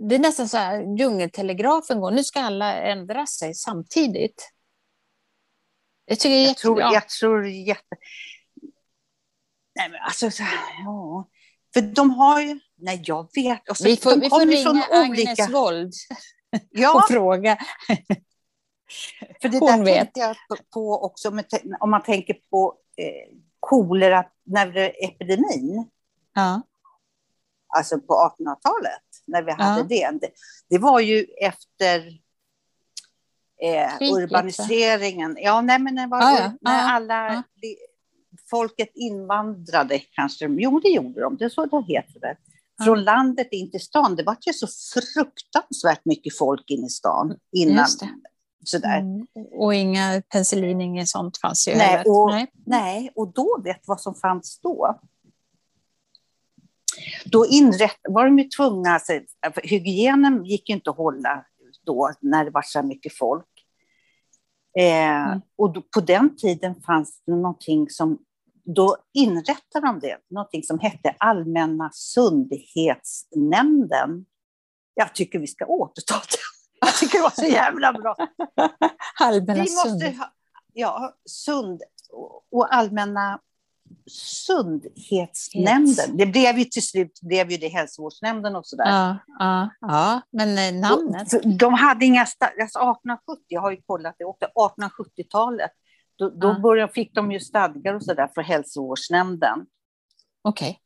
Det 0.00 0.14
är 0.14 0.18
nästan 0.18 0.48
så 0.48 0.56
här 0.56 0.98
djungeltelegrafen 0.98 2.00
går. 2.00 2.10
Nu 2.10 2.24
ska 2.24 2.40
alla 2.40 2.74
ändra 2.76 3.26
sig 3.26 3.54
samtidigt. 3.54 4.52
Jag 6.04 6.18
tycker 6.20 6.36
Jag 6.36 6.56
tror, 6.56 6.78
jättebra. 6.78 6.94
jag 6.94 7.08
tror 7.08 7.46
jätte... 7.48 7.96
Nej, 9.76 9.88
men 9.90 10.00
alltså, 10.02 10.30
så 10.30 10.42
ja. 10.84 11.28
För 11.74 11.80
de 11.80 12.10
har 12.10 12.40
ju... 12.40 12.60
Nej, 12.78 13.02
jag 13.04 13.28
vet. 13.34 13.68
Alltså, 13.68 13.84
Vi 13.84 13.96
får, 13.96 14.16
vi 14.20 14.28
får 14.28 14.40
ringa 14.40 14.62
från 14.62 14.82
Agnes 15.00 15.48
Wold 15.50 15.92
Ja, 16.70 16.94
och 16.94 17.08
fråga. 17.08 17.56
för 19.42 19.48
det 19.48 19.58
hon 19.58 19.68
där 19.78 19.84
vet. 19.84 19.96
tänkte 19.96 20.20
jag 20.20 20.36
på- 20.72 21.04
också, 21.04 21.28
om 21.80 21.90
man 21.90 22.02
tänker 22.02 22.34
på 22.50 22.74
eh, 22.96 23.36
kolera, 23.60 24.24
när 24.44 24.66
det 24.66 25.04
är 25.04 25.08
epidemin, 25.08 25.90
Ja. 26.34 26.62
alltså 27.76 27.98
på 28.00 28.14
1800-talet, 28.38 29.02
när 29.26 29.42
vi 29.42 29.52
hade 29.52 29.94
Ja. 29.96 30.10
det. 30.12 30.30
det. 30.68 30.78
Var 30.78 31.00
ju 31.00 31.26
efter 31.40 32.06
eh, 33.62 33.98
Kriget, 33.98 34.16
urbaniseringen. 34.16 35.36
Ja, 35.40 35.60
nej, 35.60 35.78
men 35.78 35.94
det 35.96 36.06
var 36.06 36.20
Ja, 36.20 36.38
ja. 36.40 36.52
när 36.60 36.88
alla 36.88 37.42
li- 37.62 37.76
folket 38.50 38.90
invandrade 38.94 39.98
kanske. 39.98 40.46
Jo, 40.46 40.80
det 40.80 40.88
gjorde 40.88 41.20
de. 41.20 41.36
Det 41.36 41.44
är 41.44 41.48
så 41.48 41.66
det 41.66 41.84
heter 41.94 42.20
det. 42.20 42.36
Från 42.84 43.04
landet 43.04 43.48
in 43.50 43.70
till 43.70 43.80
stan. 43.80 44.16
Det 44.16 44.22
var 44.22 44.36
ju 44.46 44.52
så 44.52 44.66
fruktansvärt 45.14 46.04
mycket 46.04 46.38
folk 46.38 46.70
in 46.70 46.84
i 46.84 46.88
stan 46.88 47.36
innan. 47.52 47.86
Sådär. 48.64 48.98
Mm. 48.98 49.26
Och 49.52 49.74
inga 49.74 50.22
penicillin, 50.32 50.80
inget 50.80 51.08
sånt 51.08 51.38
fanns 51.38 51.68
ju 51.68 51.74
Nej, 51.74 51.86
heller. 51.86 52.10
och- 52.22 52.30
Nej. 52.30 52.46
Nej, 52.66 53.10
och 53.14 53.32
då, 53.32 53.60
vet 53.64 53.76
du 53.76 53.82
vad 53.86 54.00
som 54.00 54.14
fanns 54.14 54.60
då? 54.62 55.00
Då 57.24 57.46
inrätt, 57.46 57.96
var 58.08 58.24
de 58.24 58.38
ju 58.38 58.44
tvungna, 58.44 58.90
alltså, 58.90 59.12
hygienen 59.62 60.44
gick 60.44 60.68
ju 60.68 60.74
inte 60.74 60.90
att 60.90 60.96
hålla 60.96 61.44
då 61.84 62.10
när 62.20 62.44
det 62.44 62.50
var 62.50 62.62
så 62.62 62.82
mycket 62.82 63.16
folk. 63.18 63.46
Eh, 64.78 65.26
Mm. 65.26 65.40
Och 65.56 65.72
då, 65.72 65.82
på 65.94 66.00
den 66.00 66.36
tiden 66.36 66.74
fanns 66.86 67.22
det 67.26 67.32
någonting 67.32 67.90
som, 67.90 68.18
då 68.66 68.96
inrättade 69.14 69.86
de 69.86 70.00
det, 70.00 70.16
någonting 70.30 70.62
som 70.62 70.78
hette 70.78 71.14
Allmänna 71.18 71.90
sundhetsnämnden. 71.92 74.24
Jag 74.94 75.14
tycker 75.14 75.38
vi 75.38 75.46
ska 75.46 75.66
återta 75.66 76.14
det. 76.14 76.38
Jag 76.80 76.94
tycker 76.94 77.18
det 77.18 77.22
var 77.22 77.30
så 77.30 77.44
jävla 77.44 77.92
bra. 77.92 78.16
Allmänna 79.20 79.54
Vi 79.54 79.60
måste 79.60 79.88
sund. 79.88 80.02
ha 80.02 80.32
ja, 80.72 81.14
sund 81.30 81.82
och- 82.50 82.74
allmänna 82.74 83.40
sundhetsnämnden. 84.10 86.16
Det 86.16 86.26
blev 86.26 86.58
ju 86.58 86.64
till 86.64 86.86
slut 86.86 87.20
blev 87.22 87.50
ju 87.50 87.56
det 87.56 87.68
hälsovårdsnämnden 87.68 88.56
och 88.56 88.66
sådär. 88.66 88.86
Ja, 88.88 89.16
ja, 89.38 89.70
ja, 89.80 90.20
men 90.30 90.58
eh, 90.58 90.74
namnet. 90.90 91.30
För 91.30 91.58
De 91.58 91.74
hade 91.74 92.04
inga, 92.04 92.20
alltså 92.20 92.36
1870, 92.44 93.44
jag 93.48 93.60
har 93.60 93.70
ju 93.70 93.80
kollat 93.86 94.14
det 94.18 94.24
också, 94.24 94.46
1870-talet, 94.54 95.70
då, 96.18 96.30
då 96.30 96.48
Ja. 96.48 96.58
började, 96.58 96.92
fick 96.92 97.14
de 97.14 97.32
ju 97.32 97.40
stadgar 97.40 97.94
och 97.94 98.04
sådär 98.04 98.30
för 98.34 98.42
hälsovårdsnämnden. 98.42 99.66
Okej. 100.42 100.80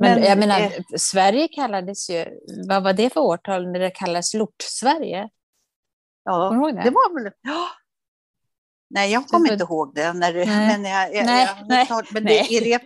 Men, 0.00 0.14
Men, 0.20 0.28
jag 0.28 0.38
menar, 0.38 0.60
eh, 0.60 0.70
Sverige 0.96 1.48
kallades 1.48 2.10
ju, 2.10 2.26
vad 2.68 2.82
var 2.82 2.92
det 2.92 3.12
för 3.12 3.20
årtal 3.20 3.72
när 3.72 3.80
det 3.80 3.90
kallades 3.90 4.34
Lort-Sverige? 4.34 5.28
Ja, 6.24 6.50
det? 6.50 6.82
det 6.82 6.90
var 6.90 7.22
väl... 7.22 7.32
Ja. 7.40 7.68
Nej, 8.90 9.12
jag 9.12 9.26
kommer 9.28 9.52
inte 9.52 9.64
ihåg 9.64 9.94
det. 9.94 10.12
När 10.12 10.32
det 10.32 10.44
Nej. 10.46 10.66
men 10.78 10.84
jag, 10.90 11.14
jag, 11.14 11.26
Nej, 11.26 11.46
jag, 11.46 11.68
nej, 11.68 11.86
men 12.12 12.24
nej. 12.24 12.46
Det, 12.50 12.56
är 12.56 12.64
det, 12.78 12.84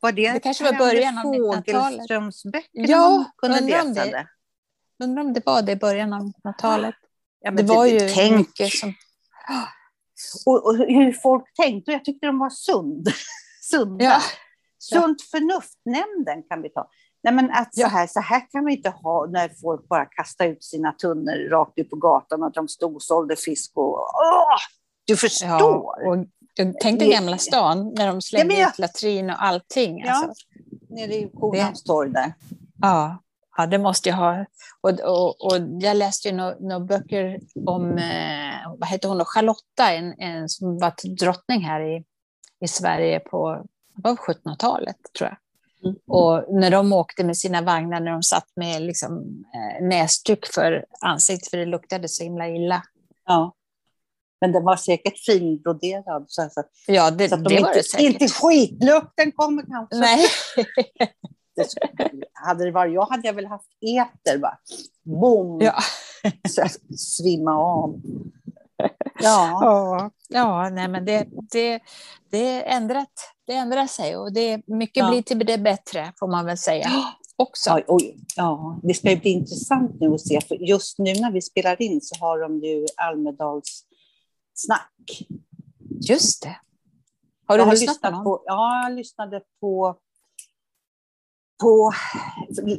var 0.00 0.12
det, 0.12 0.32
Det 0.32 0.40
kanske 0.40 0.64
var 0.64 0.72
början 0.78 1.18
av 1.18 1.24
1900-talet. 1.24 1.92
Fågelströmsböckerna 1.96 2.86
Ja, 2.88 3.24
kunde 3.36 3.58
undrar 3.60 3.82
om 3.82 3.94
det- 3.94 4.04
det? 4.04 4.26
Undrar 5.04 5.22
om 5.24 5.32
det 5.32 5.46
var 5.46 5.62
det 5.62 5.72
i 5.72 5.76
början 5.76 6.12
av 6.12 6.20
1900-talet. 6.20 6.94
Ja, 7.40 7.50
det 7.50 7.62
var 7.62 7.86
ju 7.86 8.08
tänk, 8.14 8.36
mycket 8.36 8.72
som... 8.72 8.94
och, 10.46 10.66
och 10.66 10.76
hur 10.76 11.12
folk 11.12 11.44
tänkte. 11.54 11.92
Jag 11.92 12.04
tyckte 12.04 12.26
de 12.26 12.38
var 12.38 12.50
sund. 12.50 13.08
sunda. 13.70 14.04
Ja. 14.04 14.20
Sunt 14.78 15.22
förnuftnämnden 15.22 16.42
kan 16.48 16.62
vi 16.62 16.68
ta. 16.68 16.88
Nej, 17.22 17.34
men 17.34 17.50
att 17.50 17.74
så, 17.74 17.86
här, 17.86 18.06
så 18.06 18.20
här 18.20 18.50
kan 18.50 18.64
vi 18.64 18.76
inte 18.76 18.90
ha 18.90 19.26
när 19.26 19.48
folk 19.62 19.88
bara 19.88 20.04
kastar 20.04 20.46
ut 20.46 20.64
sina 20.64 20.92
tunnor 20.92 21.48
rakt 21.50 21.72
ut 21.78 21.90
på 21.90 21.96
gatan 21.96 22.42
och 22.42 22.48
att 22.48 22.54
de 22.54 22.68
stod 22.68 22.94
och 22.94 23.02
sålde 23.02 23.36
fisk. 23.36 23.72
Och, 23.74 23.98
åh, 24.00 24.56
du 25.06 25.16
förstår. 25.16 25.48
Ja, 25.48 25.96
och 26.08 26.26
jag 26.54 26.80
tänkte 26.80 27.06
Gamla 27.06 27.38
stan 27.38 27.94
när 27.96 28.06
de 28.06 28.22
slängde 28.22 28.54
Ja, 28.54 28.60
jag- 28.60 28.68
ut 28.70 28.78
latrin 28.78 29.30
och 29.30 29.42
allting. 29.44 29.98
Ja. 29.98 30.12
Alltså. 30.14 30.44
Nere 30.90 31.14
i 31.14 31.30
Kornhamns 31.40 31.82
torg 31.82 32.10
där. 32.10 32.32
Ja. 32.82 33.22
Ja, 33.58 33.66
det 33.66 33.78
måste 33.78 34.08
jag 34.08 34.16
ha. 34.16 34.46
Och, 34.80 34.90
och, 35.00 35.44
och 35.44 35.56
jag 35.80 35.96
läste 35.96 36.28
ju 36.28 36.34
några 36.34 36.54
no, 36.60 36.84
böcker 36.84 37.40
om, 37.66 37.98
eh, 37.98 38.72
vad 38.78 38.88
heter 38.88 39.08
hon, 39.08 39.24
Charlotta, 39.24 39.92
en, 39.92 40.14
en 40.18 40.48
som 40.48 40.78
var 40.78 41.16
drottning 41.16 41.60
här 41.60 41.80
i, 41.80 42.04
i 42.64 42.68
Sverige 42.68 43.20
på 43.20 43.64
1700-talet, 44.02 44.96
tror 45.18 45.28
jag. 45.28 45.38
Mm. 45.84 45.96
Och 46.06 46.44
när 46.54 46.70
de 46.70 46.92
åkte 46.92 47.24
med 47.24 47.36
sina 47.36 47.62
vagnar, 47.62 48.00
när 48.00 48.12
de 48.12 48.22
satt 48.22 48.48
med 48.56 48.82
liksom, 48.82 49.44
eh, 49.54 49.86
näsduk 49.86 50.46
för 50.54 50.84
ansiktet, 51.00 51.50
för 51.50 51.58
det 51.58 51.66
luktade 51.66 52.08
så 52.08 52.24
himla 52.24 52.48
illa. 52.48 52.82
Ja. 53.26 53.54
Men 54.40 54.52
den 54.52 54.64
var 54.64 54.76
säkert 54.76 55.18
finbroderad. 55.26 56.24
Så 56.28 56.42
att, 56.42 56.52
ja, 56.86 57.10
det, 57.10 57.28
så 57.28 57.34
att 57.34 57.44
de 57.44 57.54
det 57.54 57.60
var 57.60 57.68
inte, 57.68 57.78
det 57.78 57.84
säkert. 57.84 58.06
Inte 58.06 58.28
skitlukten 58.28 59.32
kommer 59.32 59.62
kanske. 59.62 59.96
Nej. 59.96 60.26
det 61.58 62.24
hade 62.32 62.64
det 62.64 62.70
varit 62.70 62.94
jag 62.94 63.06
hade 63.06 63.26
jag 63.26 63.34
väl 63.34 63.46
haft 63.46 63.68
eter 63.80 64.38
bara. 64.38 64.58
Boom! 65.02 65.60
Ja. 65.60 65.74
Så 66.48 66.60
jag 66.60 66.98
svimma 66.98 67.58
av. 67.58 68.00
Ja, 69.20 69.58
ja, 69.62 70.10
ja 70.28 70.70
nej, 70.70 70.88
men 70.88 71.04
det, 71.04 71.28
det, 71.50 71.80
det, 72.30 72.38
är 72.38 72.76
ändrat, 72.76 73.12
det 73.46 73.52
ändrar 73.52 73.86
sig 73.86 74.16
och 74.16 74.32
det, 74.32 74.62
mycket 74.66 74.96
Ja. 74.96 75.10
blir 75.10 75.22
till 75.22 75.38
det 75.38 75.58
bättre 75.58 76.12
får 76.18 76.28
man 76.28 76.46
väl 76.46 76.58
säga 76.58 76.90
också. 77.36 77.70
Ja, 77.70 77.80
oj, 77.86 78.16
ja, 78.36 78.80
det 78.82 78.94
ska 78.94 79.10
ju 79.10 79.16
bli 79.16 79.30
intressant 79.30 80.00
nu 80.00 80.14
att 80.14 80.20
se, 80.20 80.40
för 80.40 80.54
just 80.54 80.98
nu 80.98 81.12
när 81.12 81.32
vi 81.32 81.42
spelar 81.42 81.82
in 81.82 82.00
så 82.00 82.24
har 82.24 82.38
de 82.40 82.58
ju 82.58 82.86
Almedals 82.96 83.84
snack. 84.54 85.22
Just 86.00 86.42
det. 86.42 86.56
Har 87.46 87.58
jag 87.58 87.66
du 87.66 87.70
lyssnat 87.70 88.00
på 88.00 88.10
någon? 88.10 88.38
Ja, 88.44 88.82
jag 88.82 88.92
lyssnade 88.92 89.42
på, 89.60 89.96
på 91.62 91.92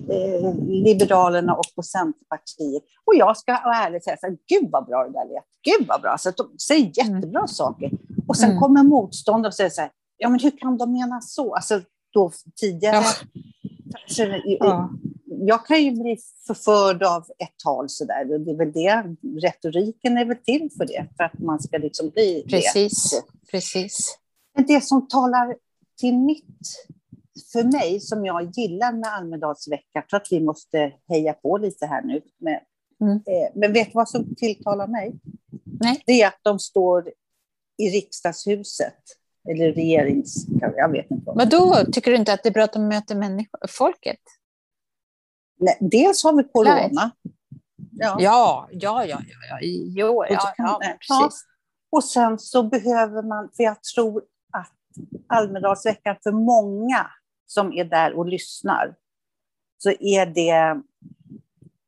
eh, 0.09 0.53
Liberalerna 0.67 1.53
och 1.55 1.65
på 1.75 1.83
Centerpartiet. 1.83 2.83
Och 3.05 3.15
jag 3.15 3.37
ska 3.37 3.51
vara 3.51 3.75
ärlig 3.75 4.03
säga 4.03 4.17
så 4.19 4.27
här, 4.27 4.37
gud 4.47 4.69
vad 4.71 4.85
bra 4.85 5.03
det 5.03 5.11
där 5.11 5.25
lät. 5.33 5.43
Gud 5.63 5.87
vad 5.87 6.01
bra. 6.01 6.17
Så 6.19 6.31
de 6.31 6.57
säger 6.59 6.91
jättebra 6.97 7.47
saker. 7.47 7.91
Och 8.27 8.37
sen 8.37 8.49
Mm. 8.49 8.59
kommer 8.59 8.83
motståndare 8.83 9.49
och 9.49 9.53
säger 9.53 9.69
så 9.69 9.81
här, 9.81 9.91
ja 10.17 10.29
men 10.29 10.39
hur 10.39 10.51
kan 10.57 10.77
de 10.77 10.91
mena 10.91 11.21
så? 11.21 11.55
Alltså 11.55 11.81
då 12.13 12.31
tidigare. 12.55 12.95
Ja. 12.95 13.03
Så, 14.07 14.41
Ja. 14.45 14.89
Jag 15.41 15.65
kan 15.65 15.83
ju 15.83 15.91
bli 15.91 16.17
förförd 16.47 17.03
av 17.03 17.21
ett 17.21 17.57
tal 17.63 17.89
sådär. 17.89 18.25
Det 18.25 18.51
är 18.51 18.57
väl 18.57 18.71
det, 18.71 19.15
retoriken 19.47 20.17
är 20.17 20.25
väl 20.25 20.37
till 20.37 20.69
för 20.77 20.85
det, 20.85 21.07
för 21.17 21.23
att 21.23 21.39
man 21.39 21.59
ska 21.59 21.77
liksom 21.77 22.09
bli 22.09 22.43
det. 22.45 22.49
Precis, 22.51 23.23
precis. 23.51 24.17
Men 24.55 24.65
det 24.65 24.83
som 24.83 25.07
talar 25.07 25.55
till 25.99 26.17
mitt, 26.17 26.85
för 27.51 27.63
mig, 27.63 27.99
som 27.99 28.25
jag 28.25 28.51
gillar 28.53 28.93
med 28.93 29.13
Almedalsvecka, 29.13 29.85
jag 29.93 30.09
tror 30.09 30.19
att 30.19 30.31
vi 30.31 30.39
måste 30.39 30.93
heja 31.09 31.33
på 31.33 31.57
lite 31.57 31.85
här 31.85 32.01
nu. 32.01 32.21
Med, 32.37 32.61
Mm. 33.01 33.15
eh, 33.15 33.51
men 33.55 33.73
vet 33.73 33.87
du 33.87 33.91
vad 33.93 34.09
som 34.09 34.35
tilltalar 34.35 34.87
mig? 34.87 35.19
Nej. 35.81 36.03
Det 36.05 36.21
är 36.21 36.27
att 36.27 36.39
de 36.41 36.59
står 36.59 37.11
i 37.77 37.89
riksdagshuset, 37.89 39.03
eller 39.49 39.71
regerings... 39.71 40.45
Jag 40.77 40.91
vet 40.91 41.11
inte. 41.11 41.23
Vad. 41.25 41.37
Men 41.37 41.49
då 41.49 41.75
tycker 41.91 42.11
du 42.11 42.17
inte 42.17 42.33
att 42.33 42.43
det 42.43 42.49
är 42.49 42.53
bra 42.53 42.63
att 42.63 42.73
de 42.73 42.87
möter 42.87 43.15
människor, 43.15 43.59
folket? 43.69 44.19
Nej, 45.59 45.77
dels 45.79 46.23
har 46.23 46.33
vi 46.33 46.43
corona. 46.43 47.11
Ja. 47.91 48.17
Ja, 48.19 48.67
ja, 48.71 49.05
ja, 49.05 49.05
ja, 49.05 49.19
ja. 49.49 49.57
Jo, 49.61 50.25
ja, 50.29 50.53
ja. 50.57 50.79
precis. 50.81 51.43
Och 51.91 52.03
sen 52.03 52.39
så 52.39 52.63
behöver 52.63 53.23
man, 53.23 53.49
för 53.57 53.63
jag 53.63 53.83
tror 53.83 54.23
att 54.51 54.73
Almedalsveckan 55.27 56.15
för 56.23 56.31
många 56.31 57.07
som 57.51 57.73
är 57.73 57.85
där 57.85 58.13
och 58.13 58.27
lyssnar, 58.27 58.95
så 59.77 59.89
är 59.89 60.25
det, 60.25 60.81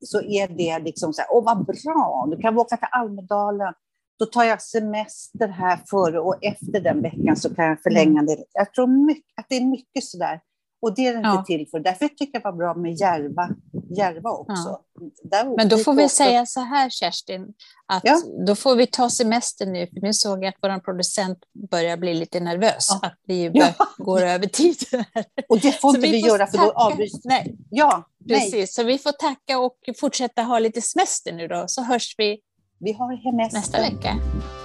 så 0.06 0.22
är 0.22 0.48
det 0.48 0.80
liksom 0.80 1.14
så 1.14 1.22
här, 1.22 1.32
åh 1.32 1.46
vad 1.46 1.66
bra, 1.66 2.26
nu 2.30 2.38
kan 2.38 2.54
vi 2.54 2.60
åka 2.60 2.78
till 2.78 2.88
Almedalen, 2.92 3.74
då 4.20 4.26
tar 4.26 4.44
jag 4.44 4.62
semester 4.62 5.48
här 5.48 5.80
före 5.90 6.20
och 6.20 6.44
efter 6.44 6.80
den 6.80 7.02
veckan 7.02 7.36
så 7.36 7.56
kan 7.56 7.66
jag 7.66 7.82
förlänga 7.82 8.22
det. 8.22 8.46
Jag 8.54 8.74
tror 8.74 8.88
mycket, 9.06 9.34
att 9.36 9.46
det 9.50 9.56
är 9.56 9.66
mycket 9.66 10.04
sådär. 10.04 10.40
Och 10.82 10.96
det 10.96 11.08
är 11.08 11.12
det 11.12 11.18
inte 11.18 11.30
Ja. 11.30 11.44
till 11.48 11.68
för. 11.72 11.80
Därför 11.80 12.08
tycker 12.08 12.26
jag 12.34 12.42
det 12.44 12.46
var 12.46 12.58
bra 12.58 12.74
med 12.76 12.94
Järva, 12.94 13.50
Järva 13.98 14.30
också. 14.30 14.80
Där 15.24 15.56
Men 15.58 15.70
då 15.70 15.78
får 15.78 15.94
vi 15.94 16.06
också- 16.06 16.16
säga 16.16 16.46
så 16.46 16.60
här, 16.60 16.90
Kerstin, 16.90 17.48
att 17.86 18.02
Ja. 18.04 18.18
då 18.48 18.56
får 18.56 18.76
vi 18.76 18.88
ta 18.88 19.10
semester 19.10 19.66
nu, 19.66 19.88
för 19.88 20.02
nu 20.02 20.14
såg 20.14 20.44
jag 20.44 20.48
att 20.50 20.56
vår 20.62 20.80
producent 20.80 21.40
börjar 21.72 21.98
bli 21.98 22.14
lite 22.14 22.40
nervös, 22.40 22.88
Ja. 22.90 23.00
att 23.08 23.14
vi 23.28 23.52
Ja. 23.54 23.66
bör, 23.98 24.06
går 24.06 24.22
över 24.22 24.48
tiden. 24.48 25.06
Och 25.50 25.60
det 25.60 25.72
får 25.72 25.92
Så 25.92 25.96
inte 25.98 26.10
vi, 26.12 26.22
får 26.22 26.30
göra 26.30 26.48
för 26.48 26.58
då 26.58 26.72
avbryts 26.72 27.26
Nej, 27.26 27.56
Ja, 27.70 28.04
nej. 28.26 28.40
precis. 28.40 28.76
Så 28.76 28.84
vi 28.84 28.98
får 28.98 29.12
tacka 29.12 29.60
och 29.60 29.76
fortsätta 30.00 30.42
ha 30.42 30.60
lite 30.60 30.82
semester 30.82 31.34
nu 31.34 31.48
då, 31.48 31.64
så 31.68 31.82
hörs 31.84 32.16
vi 32.18 32.40
Vi 32.80 32.94
har 32.94 33.24
hemester. 33.32 33.58
nästa 33.60 33.78
vecka. 33.82 34.16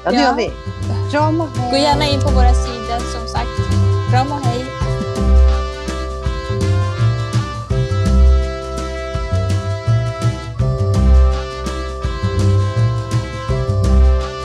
Ja, 0.05 0.11
det 0.11 0.17
Ja. 0.17 0.23
gör 0.23 0.35
vi. 0.37 0.51
Kram 1.13 1.41
och 1.41 1.49
hej. 1.49 1.71
Gå 1.71 1.77
gärna 1.77 2.05
in 2.05 2.21
på 2.21 2.31
våra 2.35 2.55
sidor 2.55 2.99
som 3.19 3.29
sagt. 3.29 3.57
Kram 4.11 4.33
och 4.33 4.39
hej. 4.45 4.46